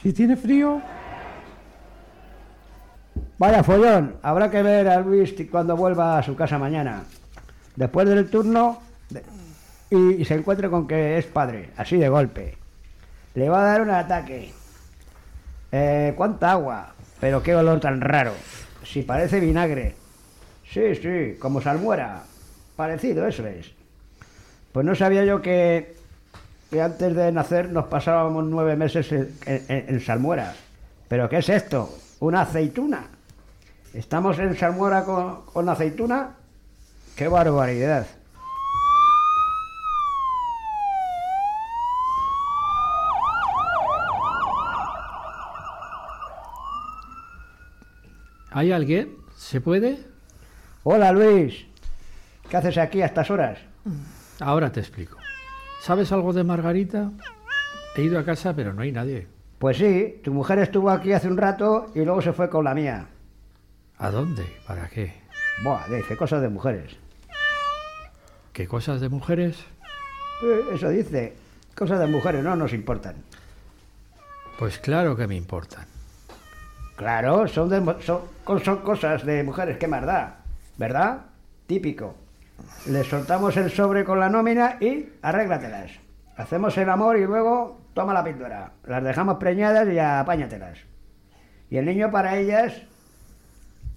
si 0.02 0.14
tiene 0.14 0.38
frío, 0.38 0.82
Vaya 3.38 3.64
follón, 3.64 4.16
habrá 4.22 4.50
que 4.50 4.64
ver 4.64 4.88
a 4.88 5.02
Luis 5.02 5.36
cuando 5.52 5.76
vuelva 5.76 6.18
a 6.18 6.24
su 6.24 6.36
casa 6.36 6.58
mañana. 6.58 7.04
Después 7.76 8.08
del 8.08 8.30
turno 8.30 8.80
y 9.90 10.24
se 10.24 10.36
encuentre 10.36 10.70
con 10.70 10.88
que 10.88 11.18
es 11.18 11.26
padre, 11.26 11.72
así 11.76 11.98
de 11.98 12.10
golpe. 12.10 12.58
Le 13.36 13.50
va 13.50 13.62
a 13.62 13.66
dar 13.66 13.82
un 13.82 13.90
ataque. 13.90 14.54
Eh, 15.72 16.14
¿Cuánta 16.16 16.52
agua? 16.52 16.94
Pero 17.20 17.42
qué 17.42 17.56
olor 17.56 17.80
tan 17.80 18.00
raro. 18.00 18.34
Si 18.84 19.02
parece 19.02 19.40
vinagre. 19.40 19.96
Sí, 20.72 20.96
sí, 20.96 21.36
como 21.40 21.60
salmuera. 21.60 22.24
Parecido, 22.84 23.26
eso 23.26 23.48
es. 23.48 23.72
Pues 24.74 24.86
no 24.86 24.94
sabía 24.94 25.24
yo 25.24 25.42
que, 25.42 25.96
que 26.70 26.82
antes 26.82 27.16
de 27.16 27.32
nacer 27.32 27.70
nos 27.72 27.86
pasábamos 27.86 28.44
nueve 28.44 28.76
meses 28.76 29.10
en, 29.14 29.30
en- 29.46 29.86
en 29.88 30.02
salmuera. 30.02 30.54
¿Pero 31.08 31.30
qué 31.30 31.38
es 31.38 31.48
esto? 31.48 31.98
¿Una 32.20 32.42
aceituna? 32.42 33.06
¿Estamos 33.94 34.38
en 34.40 34.58
salmuera 34.58 35.06
con, 35.06 35.44
con 35.46 35.70
aceituna? 35.70 36.32
¡Qué 37.16 37.30
barbaridad! 37.30 38.06
¿Hay 48.52 48.72
alguien? 48.72 49.16
¿Se 49.36 49.62
puede? 49.62 50.00
Hola 50.84 51.12
Luis, 51.12 51.66
¿qué 52.50 52.58
haces 52.58 52.78
aquí 52.78 53.02
a 53.02 53.06
estas 53.08 53.30
horas? 53.32 53.60
Ahora 54.40 54.72
te 54.72 54.80
explico. 54.80 55.18
¿Sabes 55.82 56.12
algo 56.12 56.34
de 56.34 56.44
Margarita? 56.44 57.12
He 57.96 58.02
ido 58.04 58.18
a 58.20 58.26
casa, 58.26 58.56
pero 58.56 58.74
no 58.74 58.82
hay 58.82 58.92
nadie. 58.92 59.28
Pues 59.60 59.78
sí, 59.78 60.20
tu 60.24 60.34
mujer 60.34 60.60
estuvo 60.60 60.90
aquí 60.90 61.14
hace 61.14 61.28
un 61.28 61.38
rato 61.38 61.92
y 61.96 62.00
luego 62.04 62.22
se 62.22 62.34
fue 62.34 62.50
con 62.50 62.64
la 62.66 62.74
mía. 62.74 63.08
¿A 63.98 64.10
dónde? 64.12 64.46
¿Para 64.68 64.88
qué? 64.90 65.14
Buah, 65.64 65.88
dice 65.88 66.18
cosas 66.18 66.42
de 66.42 66.50
mujeres. 66.50 66.96
¿Qué 68.52 68.68
cosas 68.68 69.02
de 69.02 69.10
mujeres? 69.10 69.58
Eh, 70.44 70.62
Eso 70.76 70.90
dice, 70.90 71.34
cosas 71.76 72.00
de 72.00 72.08
mujeres 72.08 72.44
no 72.44 72.56
nos 72.56 72.74
importan. 72.74 73.16
Pues 74.60 74.80
claro 74.80 75.16
que 75.16 75.28
me 75.28 75.36
importan. 75.36 75.86
Claro, 76.96 77.48
son, 77.48 77.70
de 77.70 77.80
son, 78.04 78.22
son 78.64 78.78
cosas 78.82 79.26
de 79.26 79.44
mujeres, 79.44 79.78
qué 79.78 79.88
más 79.88 80.06
da, 80.06 80.38
¿verdad? 80.78 81.26
Típico. 81.66 82.16
Le 82.88 83.04
soltamos 83.04 83.56
el 83.58 83.72
sobre 83.72 84.04
con 84.04 84.20
la 84.20 84.30
nómina 84.30 84.78
y 84.80 85.10
arréglatelas. 85.22 85.92
Hacemos 86.36 86.78
el 86.78 86.90
amor 86.90 87.18
y 87.18 87.26
luego 87.26 87.80
toma 87.94 88.14
la 88.14 88.24
píldora. 88.24 88.72
Las 88.86 89.04
dejamos 89.04 89.38
preñadas 89.38 89.88
y 89.88 90.00
apáñatelas. 90.00 90.80
Y 91.70 91.78
el 91.78 91.86
niño 91.86 92.12
para 92.12 92.38
ellas, 92.38 92.74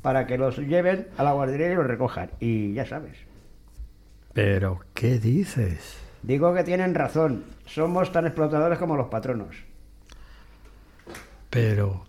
para 0.03 0.27
que 0.27 0.39
los 0.39 0.59
lleven 0.59 1.09
a 1.17 1.25
la 1.25 1.33
guardería 1.33 1.73
y 1.73 1.75
los 1.75 1.87
recojan. 1.87 2.31
Y 2.39 2.75
ya 2.75 2.87
sabes. 2.87 3.17
¿Pero 4.33 4.81
qué 4.95 5.19
dices? 5.19 5.99
Digo 6.23 6.55
que 6.55 6.63
tienen 6.63 6.95
razón. 6.95 7.45
Somos 7.67 8.13
tan 8.13 8.27
explotadores 8.27 8.79
como 8.79 8.97
los 8.97 9.09
patronos. 9.09 9.57
Pero, 11.51 12.05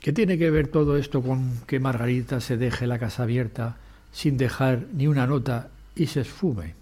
¿qué 0.00 0.12
tiene 0.12 0.38
que 0.38 0.50
ver 0.50 0.68
todo 0.68 0.96
esto 0.96 1.22
con 1.22 1.60
que 1.66 1.80
Margarita 1.80 2.40
se 2.40 2.56
deje 2.56 2.86
la 2.86 2.98
casa 2.98 3.24
abierta 3.24 3.76
sin 4.12 4.36
dejar 4.36 4.84
ni 4.92 5.08
una 5.08 5.26
nota 5.26 5.68
y 5.96 6.06
se 6.06 6.20
esfume? 6.20 6.74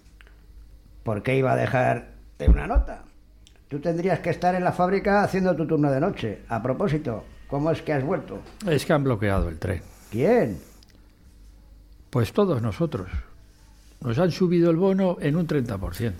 ¿Por 1.03 1.23
qué 1.23 1.37
iba 1.37 1.53
a 1.53 1.55
dejarte 1.55 2.47
una 2.49 2.67
nota? 2.67 3.01
Tú 3.67 3.79
tendrías 3.79 4.19
que 4.19 4.29
estar 4.29 4.53
en 4.55 4.63
la 4.63 4.71
fábrica 4.71 5.23
haciendo 5.23 5.55
tu 5.55 5.65
turno 5.65 5.89
de 5.91 5.99
noche. 5.99 6.41
A 6.49 6.61
propósito, 6.61 7.23
¿cómo 7.47 7.71
es 7.71 7.81
que 7.81 7.93
has 7.93 8.03
vuelto? 8.03 8.39
Es 8.67 8.85
que 8.85 8.93
han 8.93 9.03
bloqueado 9.03 9.49
el 9.49 9.57
tren. 9.57 9.81
¿Quién? 10.11 10.59
Pues 12.09 12.31
todos 12.31 12.61
nosotros. 12.61 13.07
Nos 14.01 14.19
han 14.19 14.31
subido 14.31 14.69
el 14.69 14.77
bono 14.77 15.17
en 15.19 15.35
un 15.35 15.47
30%. 15.47 16.13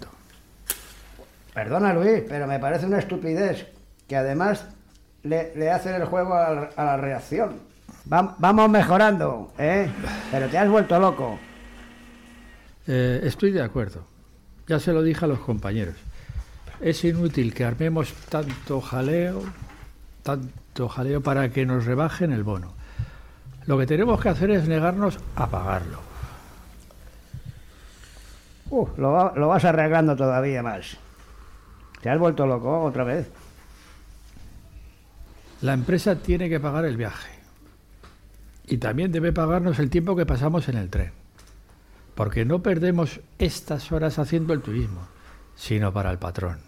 Perdona 1.54 1.94
Luis, 1.94 2.24
pero 2.28 2.48
me 2.48 2.60
parece 2.60 2.86
una 2.86 3.00
estupidez 3.00 3.68
que 4.08 4.16
además 4.18 4.66
le, 5.24 5.56
le 5.56 5.72
hacen 5.72 5.96
el 5.96 6.06
juego 6.06 6.34
a, 6.36 6.50
la- 6.52 6.70
a 6.76 6.84
la 6.86 6.98
reacción. 6.98 7.60
Va- 8.12 8.36
vamos 8.40 8.70
mejorando, 8.70 9.54
¿eh? 9.58 9.90
Pero 10.32 10.48
te 10.50 10.58
has 10.58 10.70
vuelto 10.70 11.00
loco. 11.00 11.40
Eh, 12.88 13.22
estoy 13.24 13.52
de 13.52 13.62
acuerdo. 13.62 14.06
Ya 14.68 14.80
se 14.80 14.94
lo 14.94 15.02
dije 15.04 15.26
a 15.26 15.28
los 15.28 15.40
compañeros. 15.40 15.96
Es 16.82 17.04
inútil 17.04 17.54
que 17.54 17.64
armemos 17.64 18.14
tanto 18.30 18.82
jaleo, 18.82 19.44
tanto 20.24 20.90
jaleo 20.90 21.22
para 21.22 21.50
que 21.50 21.66
nos 21.66 21.86
rebajen 21.86 22.32
el 22.32 22.44
bono. 22.44 22.74
Lo 23.66 23.78
que 23.78 23.88
tenemos 23.88 24.20
que 24.22 24.30
hacer 24.30 24.52
es 24.52 24.68
negarnos 24.68 25.18
a 25.36 25.50
pagarlo. 25.50 26.00
Uh, 28.70 28.88
lo, 28.98 29.12
va- 29.12 29.34
lo 29.36 29.48
vas 29.48 29.64
arreglando 29.66 30.16
todavía 30.16 30.62
más. 30.64 30.98
¿Te 32.02 32.10
has 32.10 32.20
vuelto 32.20 32.46
loco 32.46 32.84
otra 32.84 33.04
vez? 33.04 33.28
La 35.62 35.74
empresa 35.74 36.16
tiene 36.16 36.50
que 36.50 36.60
pagar 36.60 36.86
el 36.86 36.98
viaje. 36.98 37.30
Y 38.68 38.78
también 38.78 39.12
debe 39.12 39.32
pagarnos 39.32 39.80
el 39.80 39.90
tiempo 39.90 40.16
que 40.16 40.26
pasamos 40.26 40.68
en 40.70 40.78
el 40.78 40.90
tren. 40.90 41.12
Porque 42.16 42.46
no 42.46 42.64
perdemos 42.64 43.20
estas 43.40 43.92
horas 43.92 44.18
haciendo 44.20 44.54
el 44.54 44.62
turismo, 44.62 45.08
sino 45.56 45.94
para 45.94 46.12
el 46.12 46.18
patrón. 46.18 46.60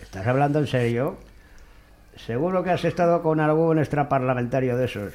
¿Estás 0.00 0.26
hablando 0.26 0.58
en 0.58 0.66
serio? 0.66 1.16
Seguro 2.16 2.62
que 2.62 2.70
has 2.70 2.84
estado 2.84 3.22
con 3.22 3.40
algún 3.40 3.78
extraparlamentario 3.78 4.76
de 4.76 4.84
esos, 4.84 5.14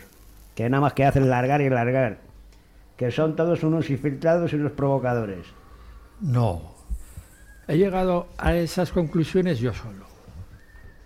que 0.56 0.70
nada 0.70 0.82
más 0.82 0.94
que 0.94 1.06
hacen 1.06 1.30
largar 1.30 1.62
y 1.62 1.70
largar. 1.70 2.18
que 2.96 3.12
son 3.12 3.36
todos 3.36 3.62
unos 3.64 3.92
infiltrados 3.92 4.52
y 4.52 4.56
unos 4.56 4.72
provocadores. 4.72 5.46
No. 6.20 6.74
He 7.68 7.78
llegado 7.78 8.30
a 8.40 8.56
esas 8.56 8.92
conclusiones 8.92 9.60
yo 9.60 9.72
solo. 9.72 10.08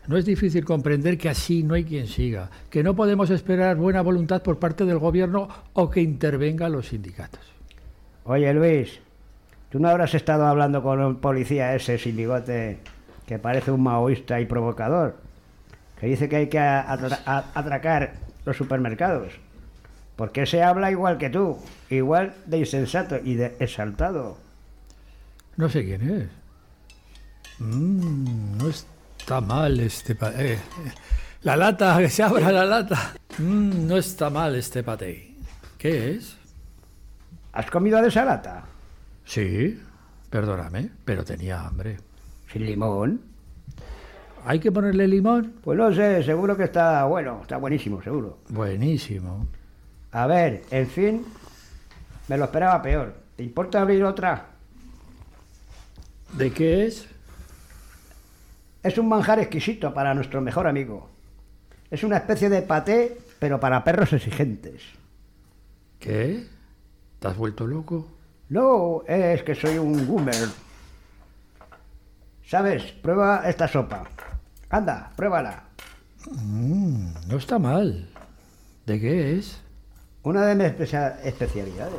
No 0.08 0.16
es 0.16 0.24
difícil 0.26 0.64
comprender 0.64 1.18
que 1.18 1.28
así 1.28 1.64
no 1.64 1.74
hay 1.74 1.84
quien 1.84 2.08
siga, 2.08 2.50
que 2.70 2.82
no 2.82 2.96
podemos 2.96 3.30
esperar 3.30 3.76
buena 3.76 4.02
voluntad 4.02 4.42
por 4.42 4.58
parte 4.58 4.86
del 4.86 5.00
gobierno 5.00 5.50
o 5.74 5.90
que 5.90 6.00
intervengan 6.00 6.72
los 6.72 6.88
sindicatos. 6.88 7.51
Oye, 8.32 8.54
Luis, 8.54 9.00
¿tú 9.70 9.80
no 9.80 9.90
habrás 9.90 10.14
estado 10.14 10.46
hablando 10.48 10.82
con 10.82 11.02
un 11.02 11.18
policía 11.18 11.76
ese 11.76 11.98
sin 11.98 12.16
bigote 12.16 12.78
que 13.26 13.40
parece 13.40 13.72
un 13.72 13.84
maoísta 13.84 14.40
y 14.40 14.46
provocador? 14.46 15.18
Que 16.00 16.08
dice 16.08 16.30
que 16.30 16.38
hay 16.38 16.48
que 16.48 16.58
atracar 16.58 18.14
los 18.46 18.56
supermercados. 18.56 19.34
Porque 20.16 20.46
se 20.46 20.64
habla 20.64 20.92
igual 20.92 21.18
que 21.18 21.30
tú, 21.30 21.58
igual 21.90 22.34
de 22.46 22.60
insensato 22.60 23.18
y 23.22 23.36
de 23.36 23.58
exaltado. 23.60 24.38
No 25.58 25.68
sé 25.68 25.84
quién 25.84 26.10
es. 26.10 26.28
Mm, 27.60 28.58
no 28.60 28.70
está 28.70 29.42
mal 29.42 29.78
este 29.82 30.16
pa- 30.16 30.32
eh, 30.38 30.58
La 31.44 31.58
lata, 31.58 31.98
que 32.00 32.10
se 32.10 32.24
abra 32.24 32.50
la 32.50 32.64
lata. 32.66 33.14
Mm, 33.40 33.88
no 33.88 33.98
está 33.98 34.30
mal 34.30 34.56
este 34.56 34.84
paté. 34.84 35.34
¿Qué 35.78 36.12
es? 36.12 36.38
¿Has 37.54 37.70
comido 37.70 38.02
de 38.02 38.08
esa 38.08 38.26
lata? 38.26 38.64
Sí, 39.26 39.80
perdóname, 40.30 40.90
pero 41.04 41.24
tenía 41.24 41.66
hambre. 41.66 41.98
¿Sin 42.52 42.66
limón? 42.66 43.22
¿Hay 44.46 44.60
que 44.60 44.72
ponerle 44.72 45.08
limón? 45.08 45.56
Pues 45.64 45.78
no 45.78 45.94
sé, 45.94 46.24
seguro 46.24 46.58
que 46.58 46.64
está 46.64 47.06
bueno, 47.06 47.40
está 47.42 47.58
buenísimo, 47.58 48.02
seguro. 48.02 48.40
Buenísimo. 48.50 49.48
A 50.12 50.28
ver, 50.28 50.64
en 50.72 50.88
fin, 50.88 51.26
me 52.28 52.38
lo 52.38 52.46
esperaba 52.46 52.82
peor. 52.82 53.14
¿Te 53.36 53.44
importa 53.44 53.82
abrir 53.82 54.04
otra? 54.04 54.48
¿De 56.34 56.52
qué 56.52 56.88
es? 56.88 57.08
Es 58.84 58.98
un 58.98 59.08
manjar 59.08 59.40
exquisito 59.40 59.94
para 59.94 60.14
nuestro 60.14 60.42
mejor 60.42 60.68
amigo. 60.68 61.10
Es 61.90 62.04
una 62.04 62.18
especie 62.18 62.50
de 62.50 62.62
paté, 62.62 63.18
pero 63.38 63.60
para 63.60 63.84
perros 63.84 64.14
exigentes. 64.14 64.82
¿Qué? 66.00 66.48
¿Te 67.22 67.28
has 67.28 67.38
vuelto 67.38 67.68
loco? 67.68 68.08
No, 68.50 69.04
es 69.06 69.44
que 69.44 69.54
soy 69.54 69.78
un 69.78 70.08
goomer. 70.08 70.48
¿Sabes? 72.44 72.82
Prueba 72.94 73.44
esta 73.48 73.68
sopa. 73.68 74.06
Anda, 74.72 75.12
pruébala. 75.16 75.66
Mm, 76.32 77.28
no 77.28 77.38
está 77.38 77.60
mal. 77.60 78.10
¿De 78.88 79.00
qué 79.00 79.38
es? 79.38 79.62
Una 80.24 80.48
de 80.48 80.56
mis 80.56 80.66
especia- 80.66 81.20
especialidades. 81.24 81.94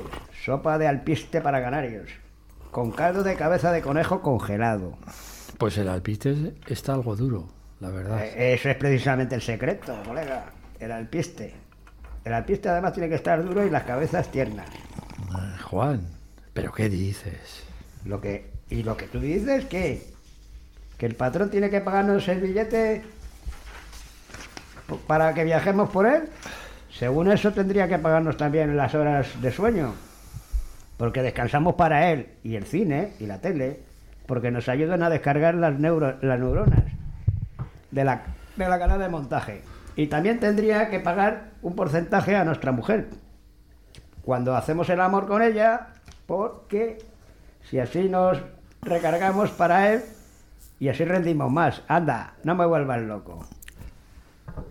Sopa 0.45 0.77
de 0.77 0.89
alpiste 0.89 1.41
para 1.41 1.63
canarios. 1.63 2.11
Con 2.73 2.91
caldo 2.91 3.23
de 3.23 3.37
cabeza 3.37 3.71
de 3.71 3.81
conejo 3.81 4.23
congelado. 4.23 4.99
Pues 5.57 5.79
el 5.79 5.89
alpiste 5.89 6.55
está 6.67 6.95
algo 6.95 7.15
duro, 7.15 7.47
la 7.79 7.91
verdad. 7.91 8.25
Eh, 8.25 8.55
Eso 8.55 8.71
es 8.71 8.77
precisamente 8.77 9.37
el 9.37 9.43
secreto, 9.43 9.97
colega. 10.05 10.47
El 10.81 10.91
alpiste. 10.91 11.55
El 12.25 12.33
alpiste 12.35 12.69
además 12.69 12.93
tiene 12.93 13.09
que 13.09 13.15
estar 13.15 13.41
duro 13.45 13.65
y 13.65 13.71
las 13.71 13.85
cabezas 13.85 14.29
tiernas. 14.33 14.67
Juan, 15.63 16.03
¿pero 16.53 16.73
qué 16.73 16.89
dices? 16.89 17.65
Lo 18.05 18.21
que, 18.21 18.51
y 18.69 18.83
lo 18.83 18.97
que 18.97 19.07
tú 19.07 19.21
dices 19.21 19.65
que, 19.67 20.07
que 20.99 21.07
el 21.07 21.15
patrón 21.15 21.51
tiene 21.51 21.71
que 21.71 21.81
pagarnos 21.81 22.27
el 22.29 22.41
billete 22.41 23.03
para 25.07 25.33
que 25.35 25.45
viajemos 25.45 25.91
por 25.91 26.07
él. 26.07 26.25
Según 26.91 27.31
eso 27.31 27.53
tendría 27.53 27.89
que 27.89 27.99
pagarnos 27.99 28.37
también 28.37 28.77
las 28.77 28.95
horas 28.95 29.41
de 29.41 29.51
sueño. 29.51 29.95
Porque 30.99 31.23
descansamos 31.23 31.75
para 31.75 32.11
él 32.11 32.29
y 32.45 32.57
el 32.57 32.65
cine 32.65 33.15
y 33.19 33.27
la 33.27 33.41
tele. 33.41 33.81
Porque 34.27 34.51
nos 34.51 34.69
ayudan 34.69 35.03
a 35.03 35.11
descargar 35.11 35.55
las, 35.55 35.81
las 35.81 36.39
neuronas 36.39 36.85
de 37.91 38.05
la, 38.05 38.23
de 38.57 38.69
la 38.69 38.79
canal 38.79 38.99
de 38.99 39.09
montaje. 39.09 39.63
Y 39.97 40.07
también 40.07 40.39
tendría 40.39 40.91
que 40.91 41.01
pagar 41.01 41.51
un 41.63 41.75
porcentaje 41.75 42.37
a 42.37 42.45
nuestra 42.45 42.73
mujer 42.73 43.09
cuando 44.25 44.57
hacemos 44.57 44.89
el 44.89 45.01
amor 45.01 45.27
con 45.27 45.43
ella, 45.43 45.89
porque 46.27 46.99
si 47.69 47.79
así 47.79 48.09
nos 48.09 48.39
recargamos 48.83 49.51
para 49.51 49.93
él 49.93 50.03
y 50.79 50.89
así 50.89 51.05
rendimos 51.05 51.51
más. 51.51 51.83
Anda, 51.89 52.35
no 52.45 52.55
me 52.55 52.67
vuelvas 52.67 53.03
loco. 53.03 53.45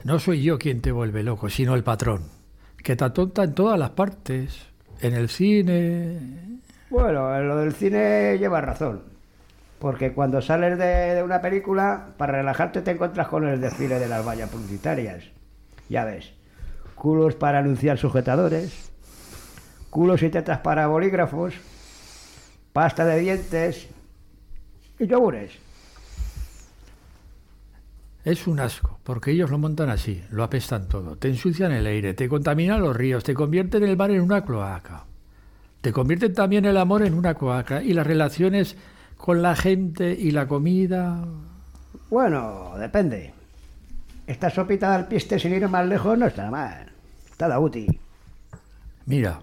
No 0.03 0.19
soy 0.19 0.43
yo 0.43 0.59
quien 0.59 0.81
te 0.81 0.91
vuelve 0.91 1.23
loco, 1.23 1.49
sino 1.49 1.75
el 1.75 1.83
patrón, 1.83 2.21
que 2.83 2.95
te 2.95 3.03
atonta 3.03 3.43
en 3.43 3.53
todas 3.53 3.79
las 3.79 3.91
partes, 3.91 4.67
en 4.99 5.13
el 5.13 5.29
cine. 5.29 6.59
Bueno, 6.89 7.35
en 7.35 7.47
lo 7.47 7.57
del 7.57 7.73
cine 7.73 8.37
llevas 8.37 8.63
razón. 8.63 9.03
Porque 9.79 10.13
cuando 10.13 10.41
sales 10.41 10.77
de, 10.77 11.15
de 11.15 11.23
una 11.23 11.41
película, 11.41 12.09
para 12.17 12.33
relajarte 12.33 12.81
te 12.81 12.91
encuentras 12.91 13.27
con 13.27 13.47
el 13.47 13.59
desfile 13.59 13.97
de 13.97 14.07
las 14.07 14.25
vallas 14.25 14.49
publicitarias. 14.49 15.23
Ya 15.89 16.05
ves, 16.05 16.33
culos 16.93 17.33
para 17.33 17.59
anunciar 17.59 17.97
sujetadores, 17.97 18.90
culos 19.91 20.23
y 20.23 20.29
tetas 20.29 20.59
para 20.59 20.87
bolígrafos, 20.87 21.53
pasta 22.73 23.05
de 23.05 23.19
dientes 23.19 23.87
y 24.97 25.05
yogures. 25.05 25.51
Es 28.23 28.47
un 28.47 28.59
asco, 28.59 28.99
porque 29.03 29.31
ellos 29.31 29.51
lo 29.51 29.57
montan 29.57 29.89
así, 29.89 30.23
lo 30.31 30.43
apestan 30.43 30.87
todo, 30.87 31.17
te 31.17 31.27
ensucian 31.27 31.71
el 31.71 31.85
aire, 31.85 32.13
te 32.13 32.29
contaminan 32.29 32.81
los 32.81 32.95
ríos, 32.95 33.23
te 33.23 33.33
convierten 33.33 33.83
el 33.83 33.97
mar 33.97 34.11
en 34.11 34.21
una 34.21 34.45
cloaca, 34.45 35.05
te 35.81 35.91
convierten 35.91 36.33
también 36.33 36.65
el 36.65 36.77
amor 36.77 37.03
en 37.03 37.13
una 37.13 37.33
cloaca 37.33 37.83
y 37.83 37.93
las 37.93 38.07
relaciones 38.07 38.77
con 39.17 39.41
la 39.41 39.55
gente 39.55 40.15
y 40.17 40.31
la 40.31 40.47
comida. 40.47 41.25
Bueno, 42.09 42.73
depende. 42.77 43.33
Esta 44.25 44.49
sopita 44.49 44.91
de 44.91 44.95
alpiste 44.95 45.37
sin 45.37 45.53
ir 45.53 45.67
más 45.67 45.85
lejos 45.85 46.17
no 46.17 46.27
está 46.27 46.49
mal. 46.49 46.91
Está 47.29 47.59
útil. 47.59 47.99
Mira, 49.05 49.41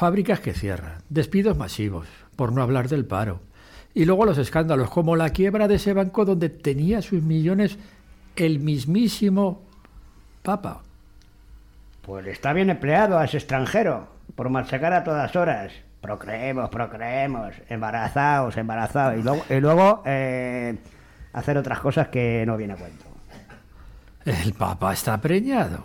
fábricas 0.00 0.40
que 0.40 0.54
cierran, 0.54 1.02
despidos 1.10 1.58
masivos, 1.58 2.06
por 2.34 2.52
no 2.54 2.62
hablar 2.62 2.88
del 2.88 3.04
paro. 3.04 3.40
Y 3.92 4.06
luego 4.06 4.24
los 4.24 4.38
escándalos, 4.38 4.88
como 4.88 5.14
la 5.14 5.28
quiebra 5.28 5.68
de 5.68 5.74
ese 5.74 5.92
banco 5.92 6.24
donde 6.24 6.48
tenía 6.48 7.02
sus 7.02 7.22
millones 7.22 7.76
el 8.34 8.60
mismísimo 8.60 9.60
Papa. 10.42 10.80
Pues 12.00 12.26
está 12.28 12.54
bien 12.54 12.70
empleado 12.70 13.18
a 13.18 13.26
ese 13.26 13.36
extranjero, 13.36 14.08
por 14.36 14.48
machacar 14.48 14.94
a 14.94 15.04
todas 15.04 15.36
horas. 15.36 15.70
Procreemos, 16.00 16.70
procreemos, 16.70 17.52
embarazados, 17.68 18.56
embarazados. 18.56 19.18
Y 19.18 19.22
luego, 19.22 19.44
y 19.50 19.60
luego 19.60 20.02
eh, 20.06 20.78
hacer 21.34 21.58
otras 21.58 21.78
cosas 21.78 22.08
que 22.08 22.42
no 22.46 22.56
viene 22.56 22.72
a 22.72 22.76
cuento. 22.76 23.04
El 24.24 24.54
Papa 24.54 24.94
está 24.94 25.20
preñado. 25.20 25.84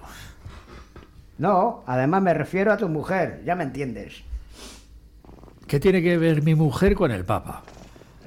No, 1.38 1.84
además 1.86 2.22
me 2.22 2.34
refiero 2.34 2.72
a 2.72 2.78
tu 2.78 2.88
mujer, 2.88 3.42
ya 3.46 3.56
me 3.56 3.64
entiendes. 3.64 4.24
¿Qué 5.68 5.80
tiene 5.80 6.02
que 6.02 6.18
ver 6.18 6.44
mi 6.44 6.56
mujer 6.56 6.96
con 6.96 7.12
el 7.12 7.26
Papa? 7.26 7.64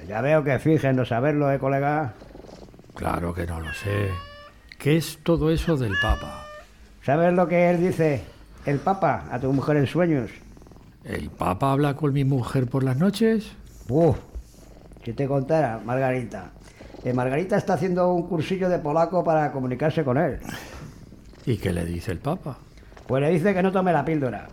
Ya 0.07 0.21
veo 0.21 0.43
que 0.43 0.59
fingen 0.59 0.95
no 0.95 1.05
saberlo, 1.05 1.51
¿eh, 1.51 1.59
colega? 1.59 2.13
Claro 2.95 3.33
que 3.33 3.47
no 3.47 3.59
lo 3.59 3.71
sé. 3.73 4.09
¿Qué 4.77 4.97
es 4.97 5.19
todo 5.23 5.51
eso 5.51 5.77
del 5.77 5.93
Papa? 6.01 6.45
¿Sabes 7.03 7.33
lo 7.33 7.47
que 7.47 7.69
él 7.69 7.79
dice? 7.79 8.23
El 8.65 8.79
Papa 8.79 9.25
a 9.31 9.39
tu 9.39 9.51
mujer 9.53 9.77
en 9.77 9.87
sueños. 9.87 10.31
¿El 11.03 11.29
Papa 11.29 11.71
habla 11.71 11.95
con 11.95 12.13
mi 12.13 12.25
mujer 12.25 12.67
por 12.67 12.83
las 12.83 12.97
noches? 12.97 13.51
Uf, 13.87 14.17
si 15.03 15.13
te 15.13 15.27
contara, 15.27 15.79
Margarita. 15.83 16.51
Eh, 17.03 17.13
Margarita 17.13 17.57
está 17.57 17.73
haciendo 17.75 18.13
un 18.13 18.27
cursillo 18.27 18.67
de 18.69 18.79
polaco 18.79 19.23
para 19.23 19.51
comunicarse 19.51 20.03
con 20.03 20.17
él. 20.17 20.39
¿Y 21.45 21.57
qué 21.57 21.71
le 21.71 21.85
dice 21.85 22.11
el 22.11 22.19
Papa? 22.19 22.57
Pues 23.09 23.23
le 23.23 23.31
dice 23.31 23.55
que 23.55 23.63
no 23.63 23.71
tome 23.71 23.91
la 23.91 24.05
píldora. 24.05 24.47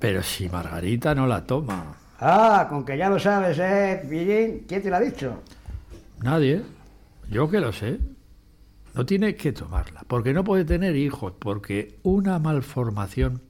Pero 0.00 0.20
si 0.20 0.48
Margarita 0.48 1.14
no 1.14 1.28
la 1.28 1.44
toma. 1.44 1.94
Ah, 2.18 2.66
con 2.68 2.84
que 2.84 2.98
ya 2.98 3.08
lo 3.08 3.20
sabes, 3.20 3.56
¿eh, 3.60 4.02
Pillín? 4.10 4.64
¿Quién 4.66 4.82
te 4.82 4.90
lo 4.90 4.96
ha 4.96 5.00
dicho? 5.00 5.44
Nadie. 6.20 6.60
Yo 7.30 7.48
que 7.48 7.60
lo 7.60 7.72
sé. 7.72 8.00
No 8.94 9.06
tiene 9.06 9.36
que 9.36 9.52
tomarla, 9.52 10.02
porque 10.08 10.32
no 10.34 10.42
puede 10.42 10.64
tener 10.64 10.96
hijos, 10.96 11.34
porque 11.38 12.00
una 12.02 12.40
malformación 12.40 13.42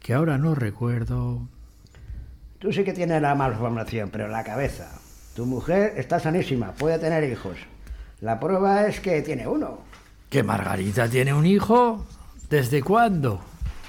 que 0.00 0.14
ahora 0.14 0.38
no 0.38 0.54
recuerdo. 0.54 1.46
Tú 2.58 2.72
sí 2.72 2.82
que 2.82 2.94
tienes 2.94 3.20
la 3.20 3.34
malformación, 3.34 4.08
pero 4.10 4.26
la 4.26 4.42
cabeza. 4.42 4.90
Tu 5.34 5.44
mujer 5.44 5.92
está 5.98 6.18
sanísima, 6.18 6.72
puede 6.72 6.98
tener 6.98 7.30
hijos. 7.30 7.58
La 8.22 8.40
prueba 8.40 8.86
es 8.86 9.00
que 9.00 9.20
tiene 9.20 9.46
uno. 9.46 9.80
¿Que 10.30 10.42
Margarita 10.42 11.10
tiene 11.10 11.34
un 11.34 11.44
hijo? 11.44 12.06
¿Desde 12.48 12.82
cuándo? 12.82 13.42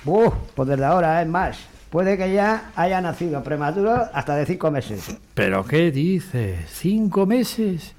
Uf, 0.07 0.33
pues 0.55 0.69
desde 0.69 0.85
ahora, 0.85 1.21
es 1.21 1.27
más. 1.27 1.57
Puede 1.89 2.17
que 2.17 2.33
ya 2.33 2.71
haya 2.75 2.99
nacido 3.01 3.43
prematuro 3.43 3.93
hasta 4.13 4.35
de 4.35 4.45
cinco 4.45 4.71
meses. 4.71 5.17
¿Pero 5.33 5.63
qué 5.65 5.91
dices? 5.91 6.65
¿Cinco 6.69 7.25
meses? 7.25 7.93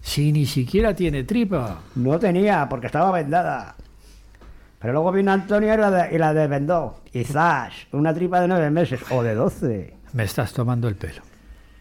Si 0.00 0.32
ni 0.32 0.46
siquiera 0.46 0.94
tiene 0.94 1.24
tripa. 1.24 1.80
No 1.96 2.18
tenía, 2.18 2.66
porque 2.68 2.86
estaba 2.86 3.10
vendada. 3.10 3.74
Pero 4.78 4.92
luego 4.92 5.12
vino 5.12 5.32
Antonio 5.32 5.72
y 5.72 5.76
la, 5.78 5.90
de- 5.90 6.14
y 6.14 6.18
la 6.18 6.34
desvendó. 6.34 7.00
Zas, 7.26 7.72
una 7.92 8.12
tripa 8.14 8.40
de 8.40 8.48
nueve 8.48 8.70
meses 8.70 9.00
o 9.10 9.22
de 9.22 9.34
doce. 9.34 9.96
Me 10.12 10.24
estás 10.24 10.52
tomando 10.52 10.88
el 10.88 10.96
pelo. 10.96 11.22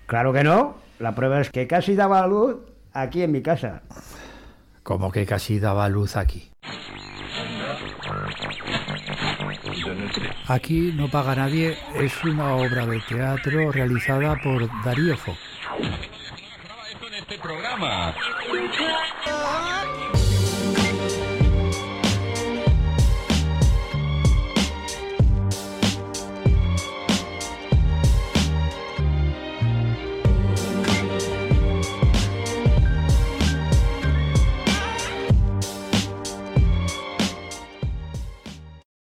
Claro 0.06 0.32
que 0.32 0.44
no. 0.44 0.76
La 1.00 1.14
prueba 1.14 1.42
es 1.42 1.50
que 1.50 1.68
casi 1.68 1.96
daba 1.96 2.26
luz 2.28 2.58
aquí 2.94 3.22
en 3.24 3.32
mi 3.32 3.42
casa. 3.42 3.82
Como 4.84 5.12
que 5.12 5.26
casi 5.26 5.60
daba 5.60 5.88
luz 5.90 6.16
aquí. 6.16 6.50
Aquí 10.48 10.92
no 10.94 11.08
paga 11.10 11.36
nadie, 11.36 11.78
es 11.96 12.24
una 12.24 12.56
obra 12.56 12.86
de 12.86 13.00
teatro 13.02 13.72
realizada 13.72 14.36
por 14.44 14.68
Darío 14.84 15.16
Fo. 15.18 15.36